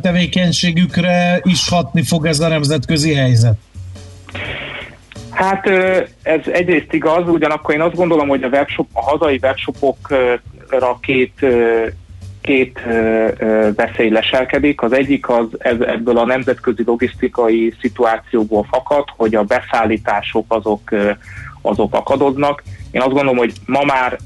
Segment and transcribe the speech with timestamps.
[0.00, 3.56] tevékenységükre is hatni fog ez a nemzetközi helyzet?
[5.30, 5.66] Hát
[6.22, 11.46] ez egyrészt igaz, ugyanakkor én azt gondolom, hogy a, webshop, a hazai webshopokra két
[12.40, 12.78] két
[13.76, 14.82] veszély leselkedik.
[14.82, 20.90] Az egyik az ez, ebből a nemzetközi logisztikai szituációból fakad, hogy a beszállítások azok,
[21.62, 22.62] azok akadoznak.
[22.90, 24.18] Én azt gondolom, hogy ma már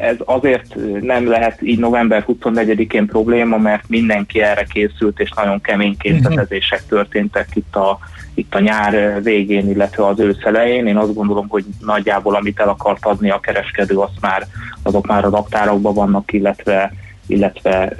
[0.00, 5.96] ez azért nem lehet így november 24-én probléma, mert mindenki erre készült, és nagyon kemény
[5.96, 7.98] készletezések történtek itt a,
[8.34, 10.86] itt a nyár végén, illetve az ősz elején.
[10.86, 14.46] Én azt gondolom, hogy nagyjából amit el akart adni a kereskedő, azt már,
[14.82, 16.92] azok már a raktárokban vannak, illetve,
[17.26, 17.92] illetve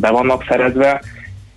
[0.00, 1.00] be vannak szerezve.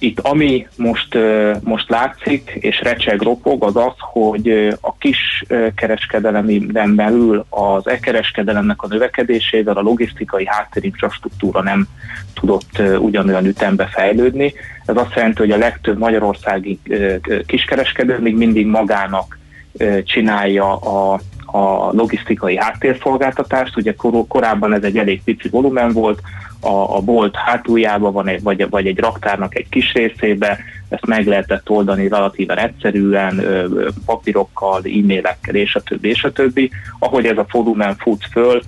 [0.04, 1.18] Itt ami most,
[1.62, 4.48] most látszik, és recseg ropog, az az, hogy
[4.82, 5.44] a kis
[5.76, 11.88] kereskedelemben belül az e-kereskedelemnek a növekedésével a logisztikai háttérinfrastruktúra nem
[12.34, 14.54] tudott ugyanolyan ütembe fejlődni.
[14.86, 16.80] Ez azt jelenti, hogy a legtöbb magyarországi
[17.46, 19.40] kiskereskedő még mindig magának
[20.04, 23.78] csinálja a, a logisztikai háttérszolgáltatást.
[23.78, 26.22] Ugye kor, korábban ez egy elég pici volumen volt,
[26.64, 31.28] a, a bolt hátuljában van, egy, vagy, vagy egy raktárnak egy kis részébe, ezt meg
[31.28, 33.44] lehetett oldani relatíven egyszerűen,
[34.06, 36.72] papírokkal, e-mailekkel, és a többi, és a többi.
[37.00, 38.62] Ahogy ez a volumen fut föl,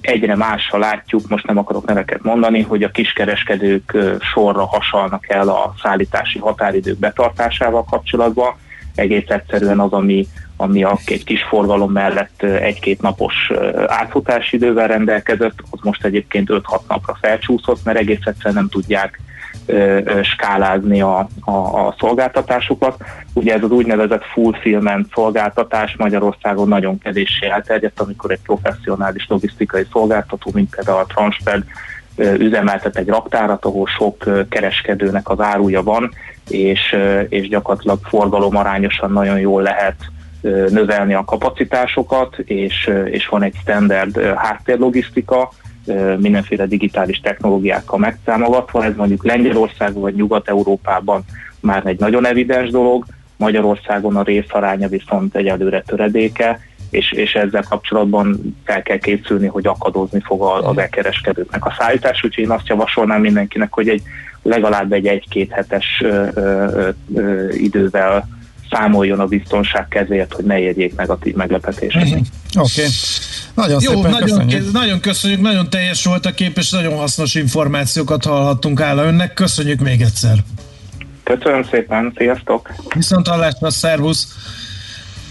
[0.00, 5.74] egyre mással látjuk, most nem akarok neveket mondani, hogy a kiskereskedők sorra hasalnak el a
[5.82, 8.54] szállítási határidők betartásával kapcsolatban.
[8.94, 10.26] Egész egyszerűen az, ami,
[10.56, 13.52] ami a egy kis forgalom mellett egy-két napos
[13.86, 19.20] átfutási idővel rendelkezett, az most egyébként 5-6 napra felcsúszott, mert egész egyszerűen nem tudják
[20.22, 21.50] skálázni a, a,
[21.86, 22.96] a szolgáltatásukat.
[23.32, 30.50] Ugye ez az úgynevezett fulfillment szolgáltatás Magyarországon nagyon kevéssé elterjedt, amikor egy professzionális logisztikai szolgáltató,
[30.54, 31.64] mint például a Transped
[32.16, 36.10] üzemeltet egy raktárat, ahol sok kereskedőnek az áruja van,
[36.48, 36.96] és,
[37.28, 39.96] és gyakorlatilag forgalom arányosan nagyon jól lehet
[40.68, 45.50] növelni a kapacitásokat, és, és van egy standard háttérlogisztika,
[46.18, 48.84] mindenféle digitális technológiákkal megszámogatva.
[48.84, 51.24] Ez mondjuk Lengyelországban vagy Nyugat-Európában
[51.60, 53.04] már egy nagyon evidens dolog,
[53.36, 56.60] Magyarországon a részaránya viszont egyelőre töredéke,
[56.90, 62.44] és, és ezzel kapcsolatban fel kell készülni, hogy akadozni fog az elkereskedőknek a szállítás, úgyhogy
[62.44, 64.02] én azt javasolnám mindenkinek, hogy egy
[64.42, 68.28] legalább egy egy-két hetes ö, ö, ö, idővel
[68.74, 72.08] számoljon a biztonság kezéért, hogy ne érjék negatív meglepetéseket.
[72.08, 72.26] Uh-huh.
[72.54, 72.80] Oké.
[72.80, 72.92] Okay.
[73.54, 74.72] Nagyon Jó, szépen nagyon, köszönjük.
[74.72, 79.34] nagyon köszönjük, nagyon teljes volt a kép, és nagyon hasznos információkat hallhattunk áll önnek.
[79.34, 80.38] Köszönjük még egyszer.
[81.22, 82.74] Köszönöm szépen, sziasztok!
[82.94, 84.28] Viszont hallásra, szervusz!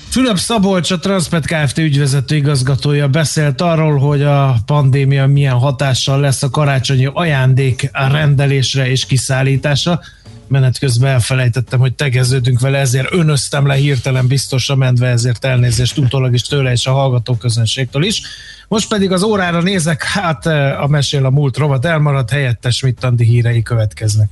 [0.10, 1.78] Fülöp Szabolcs, a Transpet Kft.
[1.78, 9.06] ügyvezető igazgatója beszélt arról, hogy a pandémia milyen hatással lesz a karácsonyi ajándék rendelésre és
[9.06, 10.00] kiszállításra
[10.48, 16.34] menet közben elfelejtettem, hogy tegeződünk vele, ezért önöztem le hirtelen biztosra mentve, ezért elnézést utólag
[16.34, 18.22] is tőle és a hallgató közönségtől is.
[18.68, 23.26] Most pedig az órára nézek, hát eh, a mesél a múlt rovat elmaradt, helyettes Mittandi
[23.26, 24.30] hírei következnek.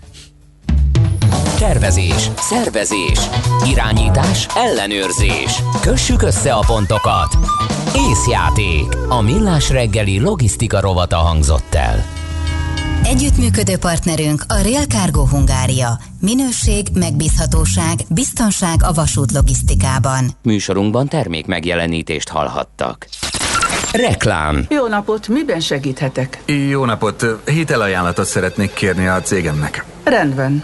[1.57, 3.19] Tervezés, szervezés,
[3.71, 5.61] irányítás, ellenőrzés.
[5.81, 7.37] Kössük össze a pontokat.
[8.09, 8.85] Észjáték.
[9.09, 12.20] A millás reggeli logisztika rovata hangzott el.
[13.03, 15.87] Együttműködő partnerünk a Real Cargo Hungária.
[16.19, 20.25] Minőség, megbízhatóság, biztonság a vasút logisztikában.
[20.43, 23.07] Műsorunkban termék megjelenítést hallhattak.
[23.91, 24.65] Reklám.
[24.69, 26.43] Jó napot, miben segíthetek?
[26.69, 29.85] Jó napot, hitelajánlatot szeretnék kérni a cégemnek.
[30.03, 30.63] Rendben.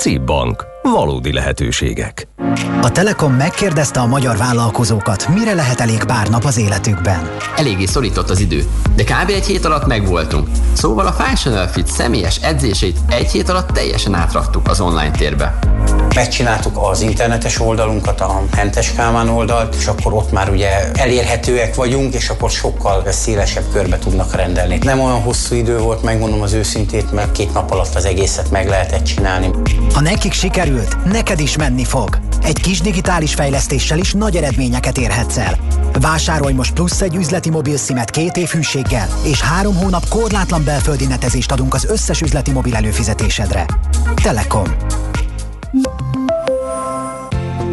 [0.00, 0.75] CIP Bank.
[0.92, 2.28] Valódi lehetőségek.
[2.82, 7.30] A Telekom megkérdezte a magyar vállalkozókat, mire lehet elég pár nap az életükben.
[7.56, 8.64] Eléggé szorított az idő,
[8.96, 9.30] de kb.
[9.30, 10.48] egy hét alatt megvoltunk.
[10.72, 15.58] Szóval a Functional Fit személyes edzéseit egy hét alatt teljesen átraktuk az online térbe.
[16.14, 22.14] Megcsináltuk az internetes oldalunkat, a Hentes Kálmán oldalt, és akkor ott már ugye elérhetőek vagyunk,
[22.14, 24.78] és akkor sokkal szélesebb körbe tudnak rendelni.
[24.82, 28.68] Nem olyan hosszú idő volt, megmondom az őszintét, mert két nap alatt az egészet meg
[28.68, 29.50] lehetett csinálni.
[29.94, 30.32] Ha nekik
[30.76, 32.18] sikerült, neked is menni fog.
[32.42, 35.58] Egy kis digitális fejlesztéssel is nagy eredményeket érhetsz el.
[36.00, 41.06] Vásárolj most plusz egy üzleti mobil szimet két év hűséggel, és három hónap korlátlan belföldi
[41.06, 43.66] netezést adunk az összes üzleti mobil előfizetésedre.
[44.22, 44.64] Telekom.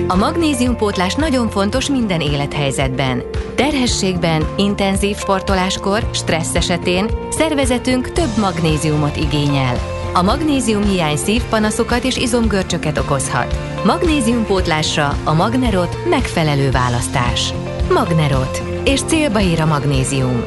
[0.08, 3.24] A magnéziumpótlás nagyon fontos minden élethelyzetben.
[3.56, 10.03] Terhességben, intenzív sportoláskor, stressz esetén szervezetünk több magnéziumot igényel.
[10.16, 13.58] A magnézium hiány szívpanaszokat és izomgörcsöket okozhat.
[13.86, 17.54] Magnéziumpótlásra a Magnerot megfelelő választás.
[17.94, 18.62] Magnerot.
[18.84, 20.44] És célba ír a magnézium.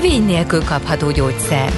[0.00, 1.72] Vény nélkül kapható gyógyszer.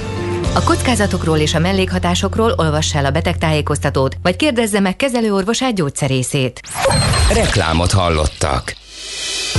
[0.55, 6.61] A kockázatokról és a mellékhatásokról olvassa el a betegtájékoztatót, vagy kérdezze meg kezelőorvosát gyógyszerészét.
[7.33, 8.75] Reklámot hallottak.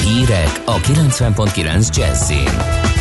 [0.04, 2.93] Hírek a 90.9 Jazzin.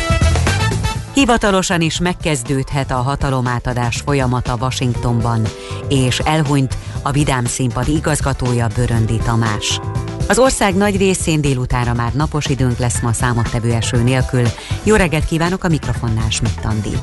[1.13, 5.41] Hivatalosan is megkezdődhet a hatalomátadás folyamata Washingtonban,
[5.89, 9.79] és elhunyt a Vidám Színpad igazgatója Böröndi Tamás.
[10.27, 14.47] Az ország nagy részén délutára már napos időnk lesz ma számottevő eső nélkül.
[14.83, 16.97] Jó reggelt kívánok a mikrofonnál, Schmidt Andi.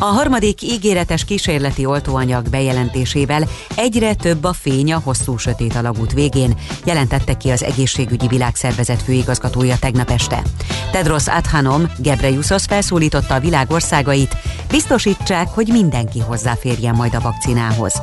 [0.00, 6.58] A harmadik ígéretes kísérleti oltóanyag bejelentésével egyre több a fény a hosszú sötét alagút végén,
[6.84, 10.42] jelentette ki az Egészségügyi Világszervezet főigazgatója tegnap este.
[10.90, 14.36] Tedros Adhanom Gebreyesus felszólította a világ országait,
[14.70, 18.02] biztosítsák, hogy mindenki hozzáférjen majd a vakcinához.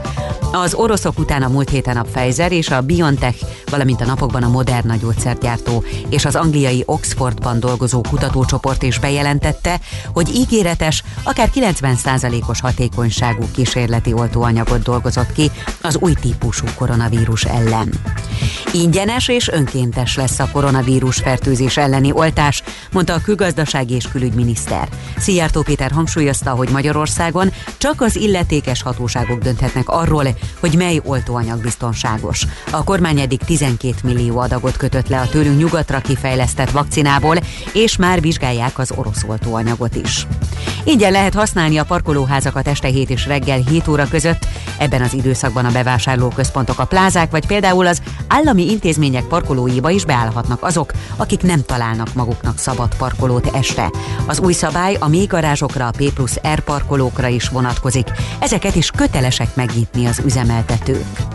[0.51, 4.49] Az oroszok után a múlt héten a Pfizer és a BioNTech, valamint a napokban a
[4.49, 9.79] Moderna gyógyszergyártó és az angliai Oxfordban dolgozó kutatócsoport is bejelentette,
[10.13, 15.51] hogy ígéretes, akár 90%-os hatékonyságú kísérleti oltóanyagot dolgozott ki
[15.81, 17.89] az új típusú koronavírus ellen.
[18.73, 24.89] Ingyenes és önkéntes lesz a koronavírus fertőzés elleni oltás, mondta a külgazdasági és külügyminiszter.
[25.17, 30.27] Szijjártó Péter hangsúlyozta, hogy Magyarországon csak az illetékes hatóságok dönthetnek arról,
[30.59, 32.45] hogy mely oltóanyag biztonságos.
[32.71, 37.35] A kormány eddig 12 millió adagot kötött le a tőlünk nyugatra kifejlesztett vakcinából,
[37.73, 40.27] és már vizsgálják az orosz oltóanyagot is.
[40.83, 44.47] Ingyen lehet használni a parkolóházakat este 7 és reggel 7 óra között.
[44.77, 50.63] Ebben az időszakban a bevásárlóközpontok, a plázák vagy például az állami intézmények parkolóiba is beállhatnak
[50.63, 53.91] azok, akik nem találnak maguknak szabad parkolót este.
[54.25, 58.11] Az új szabály a mély garázsokra, a P plusz R parkolókra is vonatkozik.
[58.39, 61.34] Ezeket is kötelesek megnyitni az üzemeltetők.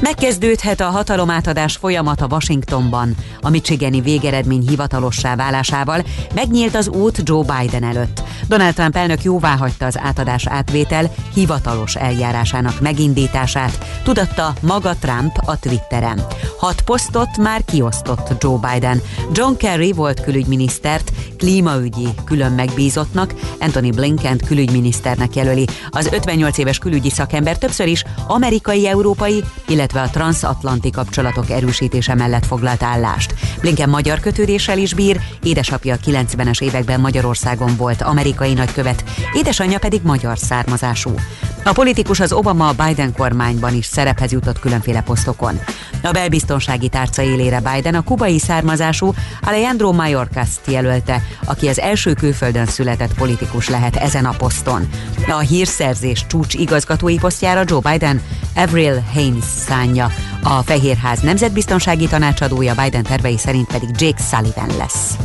[0.00, 3.14] Megkezdődhet a hatalomátadás folyamata Washingtonban.
[3.40, 6.04] A Michigani végeredmény hivatalossá válásával
[6.34, 8.22] megnyílt az út Joe Biden előtt.
[8.48, 16.26] Donald Trump elnök jóváhagyta az átadás átvétel hivatalos eljárásának megindítását, tudatta maga Trump a Twitteren.
[16.58, 19.00] Hat posztot már kiosztott Joe Biden.
[19.32, 25.66] John Kerry volt külügyminisztert, klímaügyi külön megbízottnak, Anthony Blinken külügyminiszternek jelöli.
[25.90, 32.82] Az 58 éves külügyi szakember többször is amerikai-európai, illetve a transatlanti kapcsolatok erősítése mellett foglalt
[32.82, 33.34] állást.
[33.60, 40.38] Blinken magyar kötődéssel is bír, édesapja 90-es években Magyarországon volt amerikai nagykövet, édesanyja pedig magyar
[40.38, 41.14] származású.
[41.64, 45.60] A politikus az Obama-Biden kormányban is szerephez jutott különféle posztokon.
[46.02, 52.66] A belbiztonsági tárca élére Biden a kubai származású Alejandro Mayorkas jelölte, aki az első külföldön
[52.66, 54.88] született politikus lehet ezen a poszton.
[55.28, 58.22] A hírszerzés csúcs igazgatói posztjára Joe Biden
[58.54, 60.10] Avril Haines szánja,
[60.42, 65.16] a Fehérház nemzetbiztonsági tanácsadója Biden tervei szerint pedig Jake Sullivan lesz.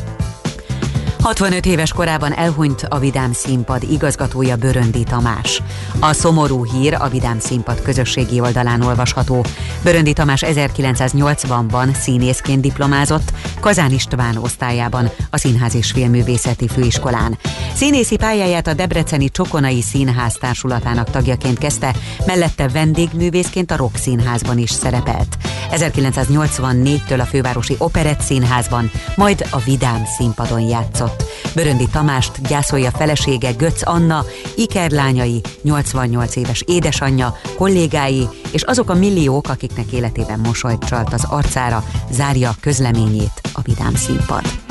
[1.23, 5.61] 65 éves korában elhunyt a Vidám Színpad igazgatója Böröndi Tamás.
[5.99, 9.45] A szomorú hír a Vidám Színpad közösségi oldalán olvasható.
[9.83, 17.37] Böröndi Tamás 1980-ban színészként diplomázott, Kazán István osztályában, a Színház és Filmművészeti Főiskolán.
[17.73, 24.71] Színészi pályáját a Debreceni Csokonai Színház társulatának tagjaként kezdte, mellette vendégművészként a Rock Színházban is
[24.71, 25.37] szerepelt.
[25.71, 31.23] 1984-től a fővárosi Operett Színházban, majd a Vidám Színpadon játszott halott.
[31.55, 34.25] Böröndi Tamást gyászolja felesége Götz Anna,
[34.55, 41.83] ikerlányai, 88 éves édesanyja, kollégái és azok a milliók, akiknek életében mosolyt csalt az arcára,
[42.11, 44.68] zárja közleményét a Vidám Színpad.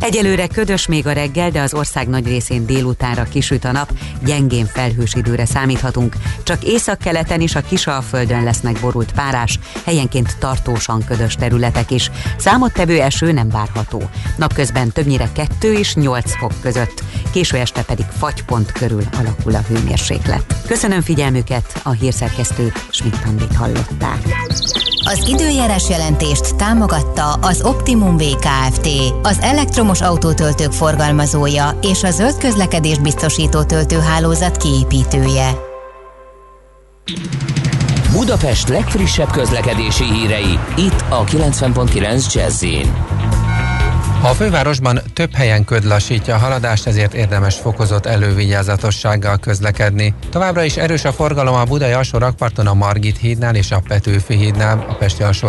[0.00, 3.92] Egyelőre ködös még a reggel, de az ország nagy részén délutánra kisüt a nap,
[4.24, 6.14] gyengén felhős időre számíthatunk.
[6.42, 12.10] Csak északkeleten és a Kisalföldön lesznek borult párás, helyenként tartósan ködös területek is.
[12.36, 14.02] Számottevő eső nem várható.
[14.36, 20.44] Napközben többnyire 2 és 8 fok között, késő este pedig fagypont körül alakul a hőmérséklet.
[20.66, 24.18] Köszönöm figyelmüket, a hírszerkesztő Schmidt hallották.
[25.04, 28.88] Az időjárás jelentést támogatta az Optimum VKFT,
[29.22, 35.68] az elektromos autótöltők forgalmazója és a zöld közlekedés biztosító töltőhálózat kiépítője.
[38.12, 42.64] Budapest legfrissebb közlekedési hírei, itt a 90.9 jazz
[44.22, 50.14] a fővárosban több helyen köd lassítja a haladást, ezért érdemes fokozott elővigyázatossággal közlekedni.
[50.30, 52.18] Továbbra is erős a forgalom a Budai alsó
[52.66, 55.48] a Margit hídnál és a Petőfi hídnál, a Pesti alsó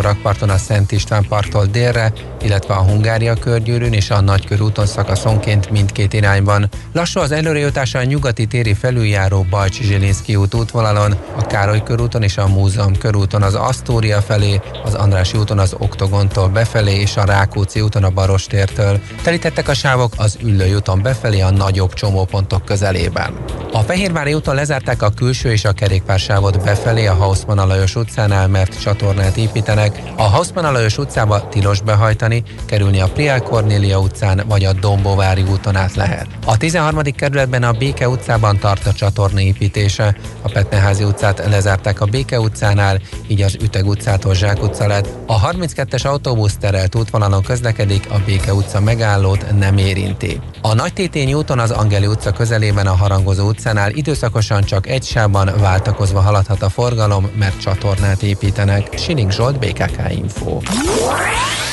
[0.50, 2.14] a Szent István parttól délre,
[2.44, 6.70] illetve a Hungária körgyűrűn és a Nagykörúton szakaszonként mindkét irányban.
[6.94, 12.38] Lassú az előrejutása a nyugati téri felüljáró Bajcsi Zsilinszki út útvonalon, a Károly körúton és
[12.38, 17.82] a Múzeum körúton az Asztória felé, az András úton az Oktogontól befelé és a Rákóczi
[17.82, 19.00] úton a Barostértől.
[19.24, 23.34] Telítettek a sávok az Üllői úton befelé a nagyobb csomópontok közelében.
[23.74, 28.82] A Fehérvári úton lezárták a külső és a kerékpársávot befelé a Hausmann Alajos utcánál, mert
[28.82, 30.02] csatornát építenek.
[30.16, 35.44] A Hausmann Alajos utcába tilos behajtani használni, kerülni a Priál Kornélia utcán vagy a Dombovári
[35.52, 36.28] úton át lehet.
[36.46, 37.02] A 13.
[37.02, 40.16] kerületben a Béke utcában tart a csatorna építése.
[40.42, 45.08] A Petneházi utcát lezárták a Béke utcánál, így az Üteg utcától Zsák utca lett.
[45.26, 50.40] A 32-es autóbusz terelt útvonalon közlekedik, a Béke utca megállót nem érinti.
[50.62, 55.52] A Nagy Tétény úton az Angeli utca közelében a Harangozó utcánál időszakosan csak egy sávban
[55.60, 58.98] váltakozva haladhat a forgalom, mert csatornát építenek.
[58.98, 60.60] Sinik Zsolt, BKK Info.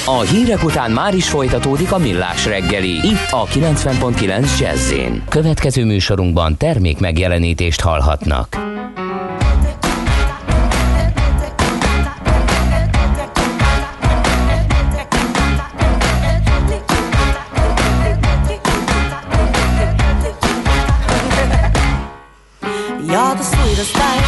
[0.09, 4.93] A hírek után már is folytatódik a millás reggeli, itt a 90.9 jazz
[5.29, 8.57] Következő műsorunkban termék megjelenítést hallhatnak.
[23.07, 24.28] You're the sweetest thing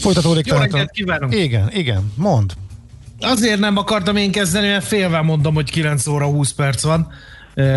[0.00, 1.34] Folytatódik Jó tehát a- reggelt kívánok!
[1.34, 2.52] Igen, igen, mond.
[3.20, 7.08] Azért nem akartam én kezdeni, mert félve mondom, hogy 9 óra 20 perc van,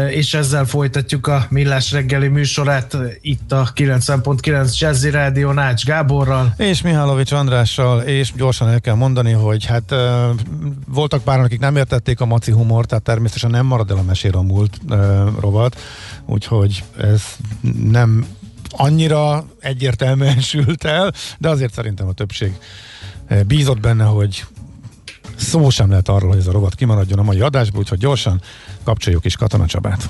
[0.09, 6.53] és ezzel folytatjuk a Millás reggeli műsorát itt a 90.9 Jazzy Rádió Nács Gáborral.
[6.57, 9.95] És Mihálovics Andrással, és gyorsan el kell mondani, hogy hát
[10.87, 14.35] voltak pár, akik nem értették a maci humort, tehát természetesen nem marad el a mesél
[14.35, 14.77] a múlt
[15.39, 15.79] rovat,
[16.25, 17.23] úgyhogy ez
[17.83, 18.25] nem
[18.81, 22.53] annyira egyértelműen sült el, de azért szerintem a többség
[23.27, 24.45] eh, bízott benne, hogy
[25.35, 28.41] szó sem lehet arról, hogy ez a rovat kimaradjon a mai adásból, úgyhogy gyorsan
[28.83, 30.09] kapcsoljuk is Katona Csabát.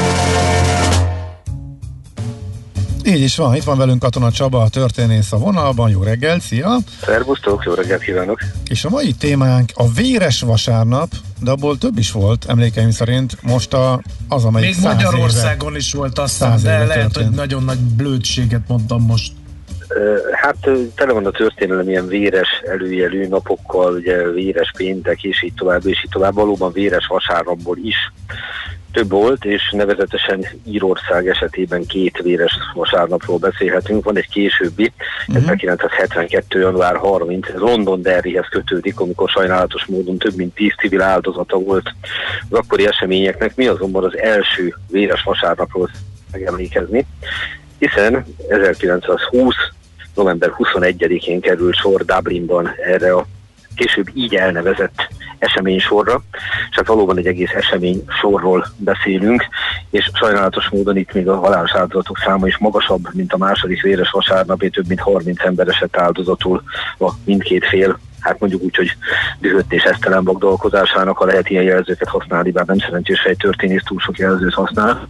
[3.05, 5.89] Így is van, itt van velünk Katona Csaba, a történész a vonalban.
[5.89, 6.77] Jó reggel, szia!
[7.01, 8.39] Szervusztok, jó reggelt kívánok!
[8.69, 13.37] És a mai témánk a véres vasárnap, de abból több is volt, emlékeim szerint.
[13.41, 17.27] Most a, az, amelyik Még száz Magyarországon éve, is volt aztán, száz de lehet, történt.
[17.27, 19.31] hogy nagyon nagy blödséget mondtam most.
[20.31, 20.57] Hát
[20.95, 26.03] tele van a történelem ilyen véres előjelű napokkal, ugye véres péntek, és így tovább, és
[26.03, 26.33] így tovább.
[26.33, 27.95] Valóban véres vasárnapból is
[28.91, 34.03] több volt, és nevezetesen Írország esetében két véres vasárnapról beszélhetünk.
[34.03, 34.91] Van egy későbbi,
[35.27, 35.37] Mhm.
[35.37, 36.59] 1972.
[36.59, 41.93] január 30, ez London Derryhez kötődik, amikor sajnálatos módon több mint 10 civil áldozata volt
[42.49, 43.55] az akkori eseményeknek.
[43.55, 45.89] Mi azonban az első véres vasárnapról
[46.31, 47.05] megemlékezni,
[47.79, 49.55] hiszen 1920
[50.15, 53.25] november 21-én került sor Dublinban erre a
[53.75, 55.07] később így elnevezett
[55.41, 56.21] eseménysorra,
[56.69, 59.45] és hát valóban egy egész esemény sorról beszélünk,
[59.89, 64.09] és sajnálatos módon itt még a halálos áldozatok száma is magasabb, mint a második véres
[64.09, 66.63] vasárnapé, több mint 30 ember esett áldozatul
[66.99, 68.95] a mindkét fél hát mondjuk úgy, hogy
[69.39, 73.99] dühött és esztelen vagdalkozásának, ha lehet ilyen jelzőket használni, bár nem szerencsés egy történész túl
[73.99, 75.07] sok jelzőt használ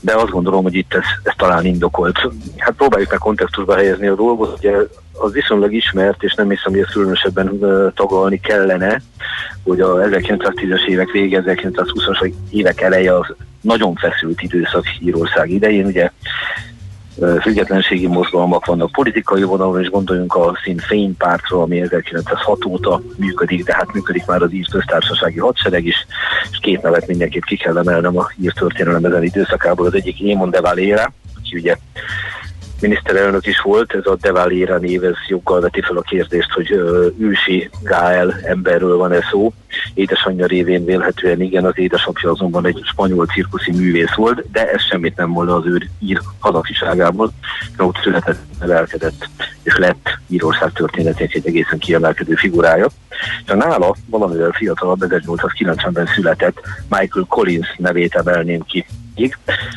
[0.00, 2.18] de azt gondolom, hogy itt ez, ez talán indokolt.
[2.56, 4.72] Hát próbáljuk meg kontextusba helyezni a dolgot, ugye
[5.12, 7.58] az viszonylag ismert, és nem hiszem, hogy ezt különösebben
[7.94, 9.00] tagolni kellene,
[9.62, 16.10] hogy a 1910-es évek vége, 1920-as évek eleje az nagyon feszült időszak Írország idején, ugye
[17.40, 23.64] függetlenségi mozgalmak vannak politikai vonalon, és gondoljunk a Sinn Féin pártra, ami 1906 óta működik,
[23.64, 26.06] de hát működik már az ír köztársasági hadsereg is,
[26.50, 29.86] és két nevet mindenképp ki kell emelnem a ír történelem ezen időszakából.
[29.86, 31.76] Az egyik Émon de Valera, aki ugye
[32.80, 36.70] miniszterelnök is volt, ez a De Valera név, ez joggal veti fel a kérdést, hogy
[37.18, 39.52] ősi Gáel emberről van-e szó.
[39.94, 45.16] Édesanyja révén vélhetően igen, az édesapja azonban egy spanyol cirkuszi művész volt, de ez semmit
[45.16, 47.32] nem volna az ő ír hazafiságából,
[47.78, 49.28] ott született, nevelkedett,
[49.62, 52.86] és lett Írország történetének egy egészen kiemelkedő figurája.
[53.44, 58.86] És a nála valamivel fiatalabb, 1890-ben született Michael Collins nevét emelném ki
[59.16, 59.36] így,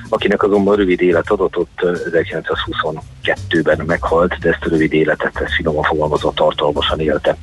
[0.09, 5.53] akinek azonban rövid élet adott, ott ö, 1922-ben meghalt, de ezt a rövid életet, ezt
[5.53, 7.37] finoman fogalmazott tartalmasan élte.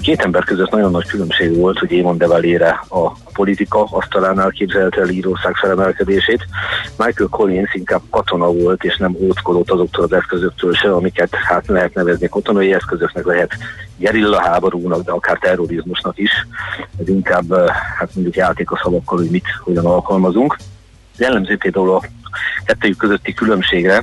[0.00, 5.00] Két ember között nagyon nagy különbség volt, hogy Émon de Valera a politika asztalánál képzelte
[5.00, 6.46] el Írország felemelkedését.
[6.96, 11.94] Michael Collins inkább katona volt, és nem óckodott azoktól az eszközöktől se, amiket hát lehet
[11.94, 13.56] nevezni katonai eszközöknek, lehet
[13.96, 16.46] gerilla háborúnak, de akár terrorizmusnak is.
[17.00, 17.66] Ez inkább ö,
[17.98, 20.56] hát mondjuk játék a szavakkal, hogy mit, hogyan alkalmazunk.
[21.18, 22.02] Jellemző például a
[22.64, 24.02] kettőjük közötti különbségre,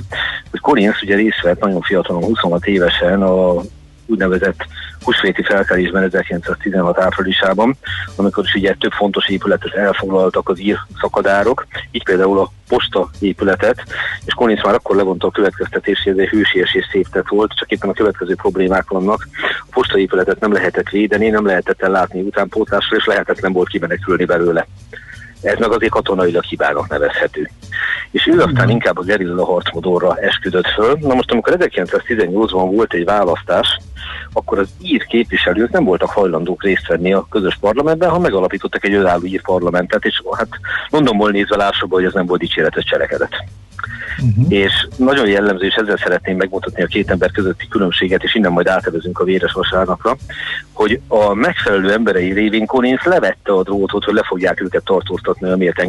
[0.50, 3.62] hogy Collins ugye részt vett nagyon fiatalon, 26 évesen a
[4.10, 4.66] úgynevezett
[5.02, 7.76] húsvéti felkelésben 1916 áprilisában,
[8.16, 13.82] amikor is ugye több fontos épületet elfoglaltak az ír szakadárok, így például a posta épületet,
[14.24, 17.90] és Collins már akkor levonta a következtetés, hogy hősies és szép tett volt, csak éppen
[17.90, 19.28] a következő problémák vannak.
[19.60, 24.66] A posta épületet nem lehetett védeni, nem lehetett ellátni utánpótlásra, és lehetetlen volt kimenekülni belőle.
[25.42, 27.50] Ez meg azért katonailag hibának nevezhető.
[28.10, 30.96] És ő aztán inkább a gerilla harcmodorra esküdött föl.
[31.00, 33.78] Na most, amikor 1918-ban volt egy választás,
[34.32, 38.94] akkor az ír képviselők nem voltak hajlandók részt venni a közös parlamentben, ha megalapítottak egy
[38.94, 40.48] önálló ír parlamentet, és hát
[40.88, 43.44] Londonból nézve lássuk, hogy ez nem volt dicséretes cselekedet.
[44.22, 44.52] Uh-huh.
[44.52, 48.66] És nagyon jellemző, és ezzel szeretném megmutatni a két ember közötti különbséget, és innen majd
[48.66, 50.16] átevezünk a véres vasárnapra,
[50.72, 55.80] hogy a megfelelő emberei révén Collins levette a drótot, hogy le fogják őket tartóztatni, amiért,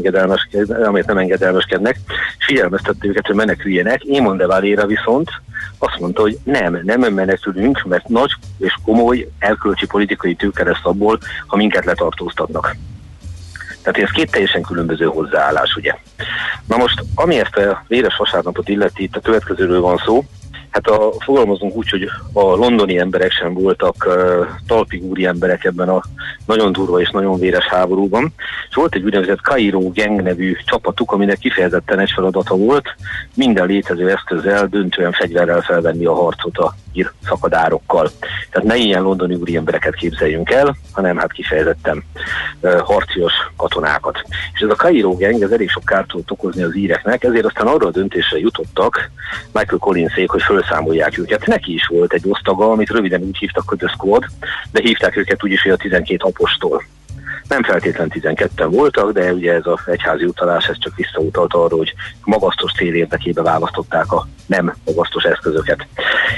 [0.69, 1.99] amiért nem engedelmeskednek,
[2.37, 4.03] figyelmeztette őket, hogy meneküljenek.
[4.03, 5.29] Én de Valéra viszont
[5.77, 11.19] azt mondta, hogy nem, nem menekülünk, mert nagy és komoly elkölcsi politikai tőke lesz abból,
[11.47, 12.75] ha minket letartóztatnak.
[13.83, 15.95] Tehát ez két teljesen különböző hozzáállás, ugye.
[16.67, 20.23] Na most, ami ezt a véres vasárnapot illeti, itt a következőről van szó,
[20.71, 25.89] Hát a, fogalmazunk úgy, hogy a londoni emberek sem voltak uh, talpig úri emberek ebben
[25.89, 26.01] a
[26.45, 28.33] nagyon durva és nagyon véres háborúban.
[28.69, 32.95] És volt egy úgynevezett Cairo Gang nevű csapatuk, aminek kifejezetten egy feladata volt,
[33.35, 38.09] minden létező eszközzel, döntően fegyverrel felvenni a harcot a ír szakadárokkal.
[38.51, 42.03] Tehát ne ilyen londoni úri embereket képzeljünk el, hanem hát kifejezetten
[42.61, 44.21] uh, harcios katonákat.
[44.53, 47.67] És ez a Cairo Gang, ez elég sok kárt tudott okozni az íreknek, ezért aztán
[47.67, 49.09] arra a döntésre jutottak
[49.51, 51.45] Michael Collinsék, hogy felszámolják őket.
[51.45, 54.25] Neki is volt egy osztaga, amit röviden úgy hívtak, hogy a Squad,
[54.71, 56.83] de hívták őket úgy is, hogy a 12 apostol.
[57.51, 61.93] Nem feltétlen 12-en voltak, de ugye ez a egyházi utalás, ez csak visszautalt arra, hogy
[62.23, 65.87] magasztos cél érdekében választották a nem magasztos eszközöket.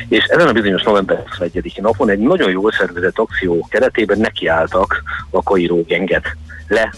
[0.08, 5.44] És ezen a bizonyos november 21 napon egy nagyon jól szervezett akció keretében nekiálltak a
[5.44, 6.36] Kairó genget
[6.68, 6.94] le,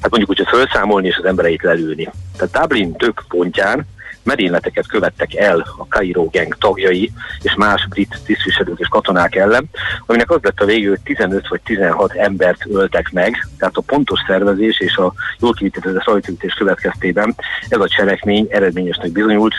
[0.00, 2.08] hát mondjuk úgy, hogy felszámolni és az embereit lelőni.
[2.36, 3.86] Tehát Dublin több pontján
[4.28, 7.12] merényleteket követtek el a Cairo Gang tagjai
[7.42, 9.64] és más brit tisztviselők és katonák ellen,
[10.06, 14.20] aminek az lett a végül, hogy 15 vagy 16 embert öltek meg, tehát a pontos
[14.26, 17.34] szervezés és a jól kivitelezett rajtütés következtében
[17.68, 19.54] ez a cselekmény eredményesnek bizonyult,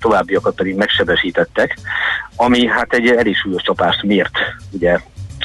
[0.00, 1.76] továbbiakat pedig megsebesítettek,
[2.36, 4.38] ami hát egy elég súlyos csapást mért
[4.72, 4.98] ugye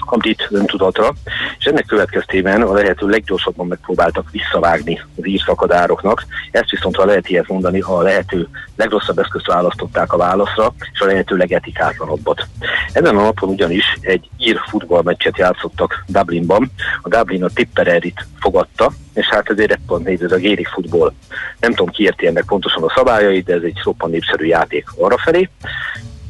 [0.05, 1.13] amit öntudatra,
[1.59, 6.25] és ennek következtében a lehető leggyorsabban megpróbáltak visszavágni az írszakadároknak.
[6.51, 10.99] Ezt viszont, ha lehet ilyet mondani, ha a lehető legrosszabb eszközt választották a válaszra, és
[10.99, 12.47] a lehető legetikátlanabbat.
[12.93, 16.71] Ezen a napon ugyanis egy ír futballmeccset játszottak Dublinban.
[17.01, 21.13] A Dublin a Tippererit fogadta, és hát ezért pont néző a gérik futball.
[21.59, 25.17] Nem tudom ki érti ennek pontosan a szabályait, de ez egy szoppan népszerű játék arra
[25.17, 25.49] felé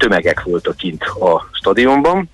[0.02, 2.30] tömegek voltak kint a stadionban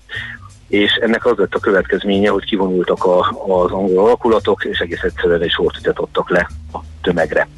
[0.68, 5.42] és ennek az lett a következménye, hogy kivonultak a, az angol alakulatok, és egész egyszerűen
[5.42, 7.48] egy sortütet adtak le a tömegre.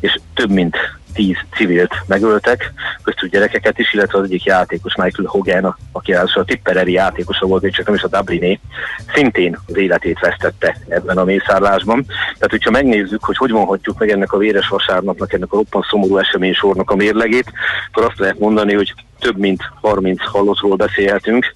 [0.00, 0.76] És több mint
[1.18, 6.44] tíz civilt megöltek, köztük gyerekeket is, illetve az egyik játékos, Michael Hogan, aki az a
[6.44, 8.60] Tippereri játékosa volt, és csak nem is a Dubliné,
[9.14, 12.04] szintén az életét vesztette ebben a mészárlásban.
[12.06, 16.18] Tehát, hogyha megnézzük, hogy hogy vonhatjuk meg ennek a véres vasárnapnak, ennek a roppan szomorú
[16.18, 17.52] eseménysornak a mérlegét,
[17.90, 21.54] akkor azt lehet mondani, hogy több mint 30 halottról beszélhetünk,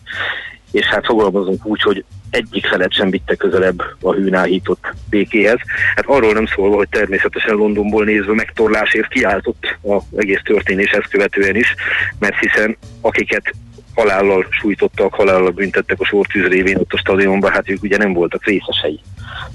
[0.72, 5.58] és hát fogalmazunk úgy, hogy egyik felet sem vitte közelebb a hűn áhított békéhez.
[5.94, 11.74] Hát arról nem szólva, hogy természetesen Londonból nézve megtorlásért kiáltott az egész történéshez követően is,
[12.18, 13.54] mert hiszen akiket
[13.94, 18.44] halállal sújtottak, halállal büntettek a sortűz révén ott a stadionban, hát ők ugye nem voltak
[18.44, 19.00] részesei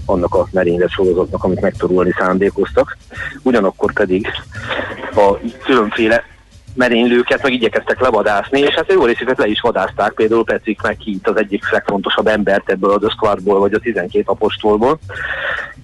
[0.05, 2.97] annak a merénylet sorozatnak, amit megtorulni szándékoztak.
[3.43, 4.27] Ugyanakkor pedig
[5.15, 6.23] a különféle
[6.77, 11.37] merénylőket meg igyekeztek levadászni, és hát jó részüket le is vadázták, például Patrick McKeet az
[11.37, 14.99] egyik legfontosabb embert ebből a Squadból, vagy a 12 apostolból.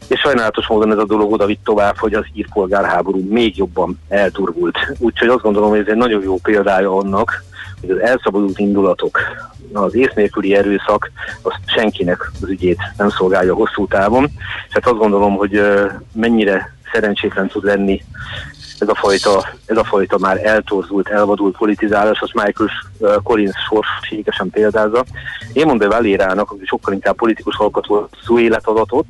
[0.08, 4.00] És sajnálatos módon ez a dolog oda vitt tovább, hogy az ír polgárháború még jobban
[4.10, 4.78] elturvult.
[4.98, 7.44] Úgyhogy azt gondolom, hogy ez egy nagyon jó példája annak,
[7.82, 9.20] hogy az elszabadult indulatok,
[9.74, 14.24] az ész nélküli erőszak, az senkinek az ügyét nem szolgálja hosszú távon.
[14.68, 15.62] És hát azt gondolom, hogy
[16.14, 18.04] mennyire szerencsétlen tud lenni
[18.80, 22.70] ez a fajta, ez a fajta már eltorzult, elvadult politizálás, az Michael
[23.24, 25.04] Collins sorségesen példázza.
[25.54, 29.06] Én mondom Valérának, aki sokkal inkább politikus alkotó szó életadatot,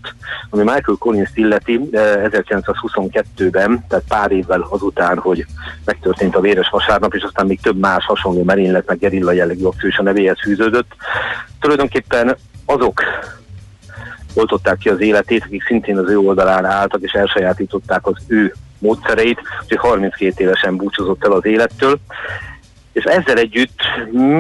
[0.50, 5.46] ami Michael Collins illeti 1922-ben, uh, tehát pár évvel azután, hogy
[5.86, 9.90] megtörtént a véres vasárnap, és aztán még több más hasonló merénylet, meg gerilla jellegű akció
[9.90, 10.92] is a nevéhez fűződött.
[11.60, 13.02] Tulajdonképpen azok
[14.34, 19.40] oltották ki az életét, akik szintén az ő oldalán álltak és elsajátították az ő módszereit,
[19.68, 22.00] hogy 32 évesen búcsúzott el az élettől,
[22.94, 23.80] és ezzel együtt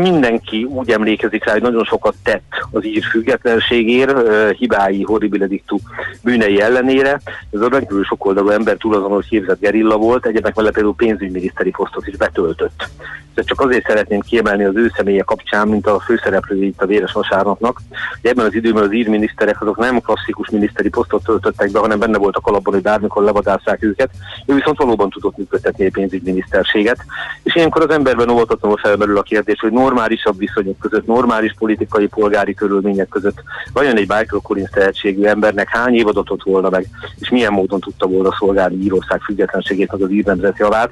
[0.02, 5.78] mindenki úgy emlékezik rá, hogy nagyon sokat tett az ír függetlenségért, hibái, horribilediktu
[6.24, 7.22] bűnei ellenére.
[7.52, 12.18] Ez a rendkívül sokoldalú ember túlazonos képzett gerilla volt, egyébként mellett például pénzügyminiszteri posztot is
[12.18, 12.89] betöltött.
[13.34, 17.12] Ez csak azért szeretném kiemelni az ő személye kapcsán, mint a főszereplő itt a Véres
[17.12, 17.82] Vasárnapnak.
[18.22, 22.18] Ebben az időben az ír miniszterek azok nem klasszikus miniszteri posztot töltöttek be, hanem benne
[22.18, 24.10] volt a kalapban, hogy bármikor levadásszák őket.
[24.46, 26.98] Ő viszont valóban tudott működtetni egy pénzügyminiszterséget.
[27.44, 32.53] És ilyenkor az emberben megoldhatóan felmerül a kérdés, hogy normálisabb viszonyok között, normális politikai, polgári
[32.53, 36.88] körülmények között vajon egy Michael Collins tehetségű embernek hány év adott volna meg,
[37.19, 40.91] és milyen módon tudta volna szolgálni Írország függetlenségét, meg az írnemzet javát.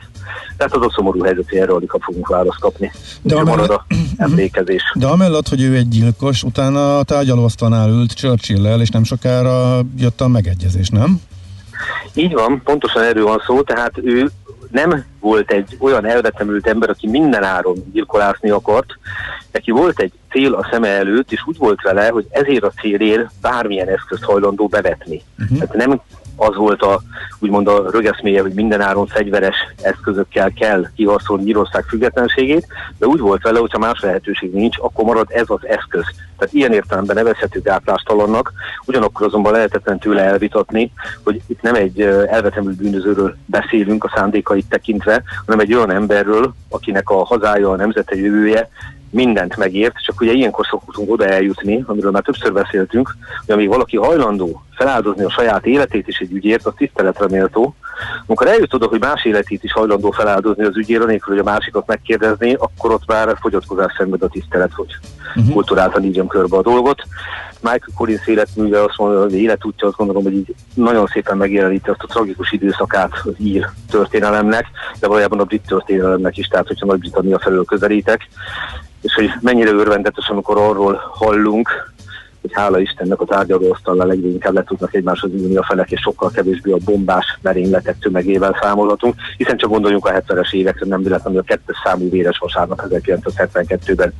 [0.58, 2.92] Tehát az a szomorú helyzet, erről alig fogunk választ kapni.
[3.22, 3.86] De amellett, marad a
[4.28, 4.84] emlékezés.
[4.94, 10.22] De amellett, hogy ő egy gyilkos, utána a tárgyalóasztalnál ült churchill és nem sokára jött
[10.22, 11.22] a megegyezés, nem?
[12.14, 14.32] Így van, pontosan erről van szó, tehát ő
[14.72, 18.90] nem volt egy olyan elvetemült ember, aki minden áron gyilkolászni akart,
[19.52, 23.30] neki volt egy cél a szeme előtt, és úgy volt vele, hogy ezért a célért
[23.42, 25.22] bármilyen eszközt hajlandó bevetni.
[25.40, 25.58] Uh-huh.
[25.58, 26.02] Tehát nem
[26.48, 27.02] az volt a,
[27.40, 33.60] úgymond a rögeszméje, hogy mindenáron fegyveres eszközökkel kell kiharcolni Írország függetlenségét, de úgy volt vele,
[33.60, 36.04] hogyha más lehetőség nincs, akkor marad ez az eszköz.
[36.38, 38.54] Tehát ilyen értelemben nevezhető gátlástalannak,
[38.86, 40.92] ugyanakkor azonban lehetetlen tőle elvitatni,
[41.24, 47.10] hogy itt nem egy elvetemült bűnözőről beszélünk a szándékait tekintve, hanem egy olyan emberről, akinek
[47.10, 48.70] a hazája, a nemzete jövője
[49.12, 53.98] mindent megért, csak ugye ilyenkor szoktunk oda eljutni, amiről már többször beszéltünk, hogy amíg valaki
[53.98, 57.76] hajlandó feláldozni a saját életét is egy ügyért, az tiszteletre méltó.
[58.26, 61.88] Amikor eljut oda, hogy más életét is hajlandó feláldozni az ügyért, anélkül, hogy a másikat
[61.88, 64.98] megkérdezni, akkor ott már fogyatkozás szenved a tisztelet, hogy
[65.36, 65.54] uh-huh.
[65.54, 67.04] kulturáltan így körbe a dolgot.
[67.62, 72.04] Michael Collins életműve azt mondja, hogy életútja azt gondolom, hogy így nagyon szépen megjeleníti azt
[72.04, 74.66] a tragikus időszakát az ír történelemnek,
[75.00, 78.28] de valójában a brit történelemnek is, tehát hogyha Nagy-Britannia felől közelítek
[79.02, 81.92] és hogy mennyire örvendetes, amikor arról hallunk,
[82.42, 86.32] hogy hála Istennek a tárgyalóasztallal egyre inkább le tudnak egymáshoz ülni a felek, és sokkal
[86.32, 91.44] kevésbé a bombás merényletek tömegével számolhatunk, hiszen csak gondoljunk a 70-es évekre, nem véletlenül a
[91.44, 94.14] kettes számú véres vasárnap 1972-ben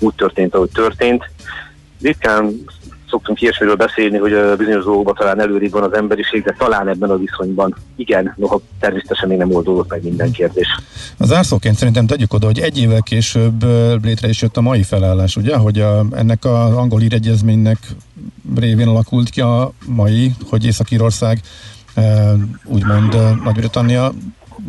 [0.00, 1.24] úgy történt, ahogy történt.
[2.00, 2.64] Ritkán
[3.12, 7.16] szoktunk ilyesmiről beszélni, hogy bizonyos dolgokban talán előrébb van az emberiség, de talán ebben a
[7.16, 10.66] viszonyban igen, noha természetesen még nem oldódott meg minden kérdés.
[11.18, 13.64] Az zárszóként szerintem tegyük oda, hogy egy évvel később
[14.02, 17.78] létre is jött a mai felállás, ugye, hogy a, ennek az angol íregyezménynek
[18.56, 21.40] révén alakult ki a mai, hogy Észak-Írország
[22.64, 24.12] úgymond Nagy-Britannia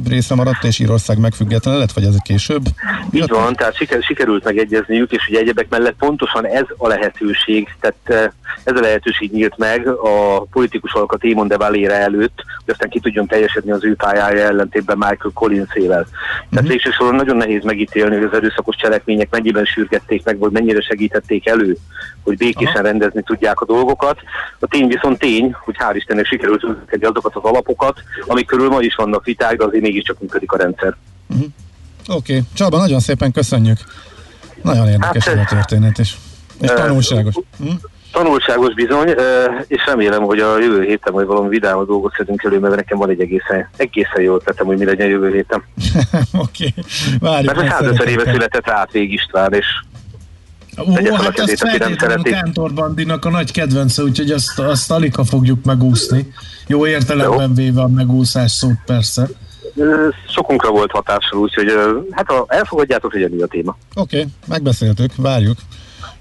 [0.09, 2.63] része maradt, és Írország megfüggetlen lett, vagy ez később?
[3.11, 7.97] Így van, tehát siker, sikerült megegyezniük, és ugye egyebek mellett pontosan ez a lehetőség, tehát
[8.03, 8.31] eh,
[8.63, 12.99] ez a lehetőség nyílt meg a politikusok a Témon de Valera előtt, hogy aztán ki
[12.99, 15.99] tudjon teljesedni az ő pályája ellentétben Michael Collins-ével.
[15.99, 16.49] Uh-huh.
[16.49, 20.81] Tehát végső soron nagyon nehéz megítélni, hogy az erőszakos cselekmények mennyiben sürgették meg, vagy mennyire
[20.81, 21.77] segítették elő,
[22.23, 22.83] hogy békésen Aha.
[22.83, 24.19] rendezni tudják a dolgokat.
[24.59, 28.95] A tény viszont tény, hogy hál' Istennek sikerült azokat az alapokat, amik körül ma is
[28.95, 30.95] vannak viták, de azért mégiscsak működik a rendszer.
[31.27, 31.45] Uh-huh.
[32.07, 32.43] Oké, okay.
[32.53, 33.77] Csaba, nagyon szépen köszönjük.
[34.61, 36.17] Nagyon érdekes hát, a történet is.
[36.61, 37.35] És tanulságos.
[37.57, 37.73] Uh,
[38.11, 39.15] tanulságos bizony,
[39.67, 43.09] és remélem, hogy a jövő héten majd valami vidámabb dolgot szedünk elő, mert nekem van
[43.09, 45.63] egy egészen, egészen jó ötletem, hogy mi legyen jövő héten.
[46.45, 46.83] Oké, okay.
[47.19, 47.55] várjuk.
[47.55, 49.65] Mert 150 éve született Átvég István, és
[50.77, 56.33] Ó, hát azt feltétlenül Kántor Bandinak a nagy kedvence, úgyhogy azt, azt alig fogjuk megúszni.
[56.67, 57.53] Jó értelemben jó.
[57.55, 59.27] véve a megúszás szót persze.
[60.27, 61.73] Sokunkra volt hatással, úgyhogy
[62.11, 63.77] hát ha elfogadjátok, hogy a téma.
[63.95, 65.57] Oké, okay, megbeszéltük, várjuk.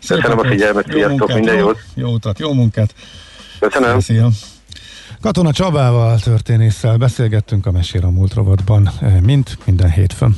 [0.09, 1.79] Köszönöm a figyelmet, sziasztok, minden jót.
[1.95, 2.95] Jó, jó utat, jó munkát.
[3.61, 4.01] Köszönöm.
[4.01, 4.29] Szia.
[5.21, 8.91] Katona Csabával történésszel beszélgettünk a Mesér a múlt rovatban,
[9.23, 10.37] mint minden hétfőn.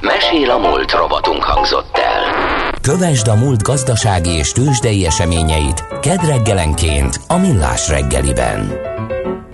[0.00, 2.18] Mesél a múlt rovatunk hangzott el.
[2.80, 8.72] Kövesd a múlt gazdasági és tőzsdei eseményeit kedd reggelenként a Millás reggeliben.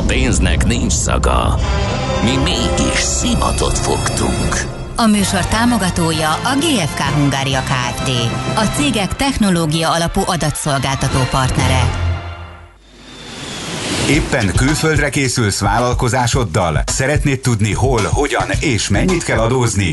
[0.00, 1.58] A pénznek nincs szaga.
[2.24, 4.54] Mi mégis szimatot fogtunk.
[4.96, 8.10] A műsor támogatója a GFK Hungária Kft.
[8.54, 11.90] A cégek technológia alapú adatszolgáltató partnere.
[14.08, 16.82] Éppen külföldre készülsz vállalkozásoddal?
[16.86, 19.92] Szeretnéd tudni hol, hogyan és mennyit kell adózni?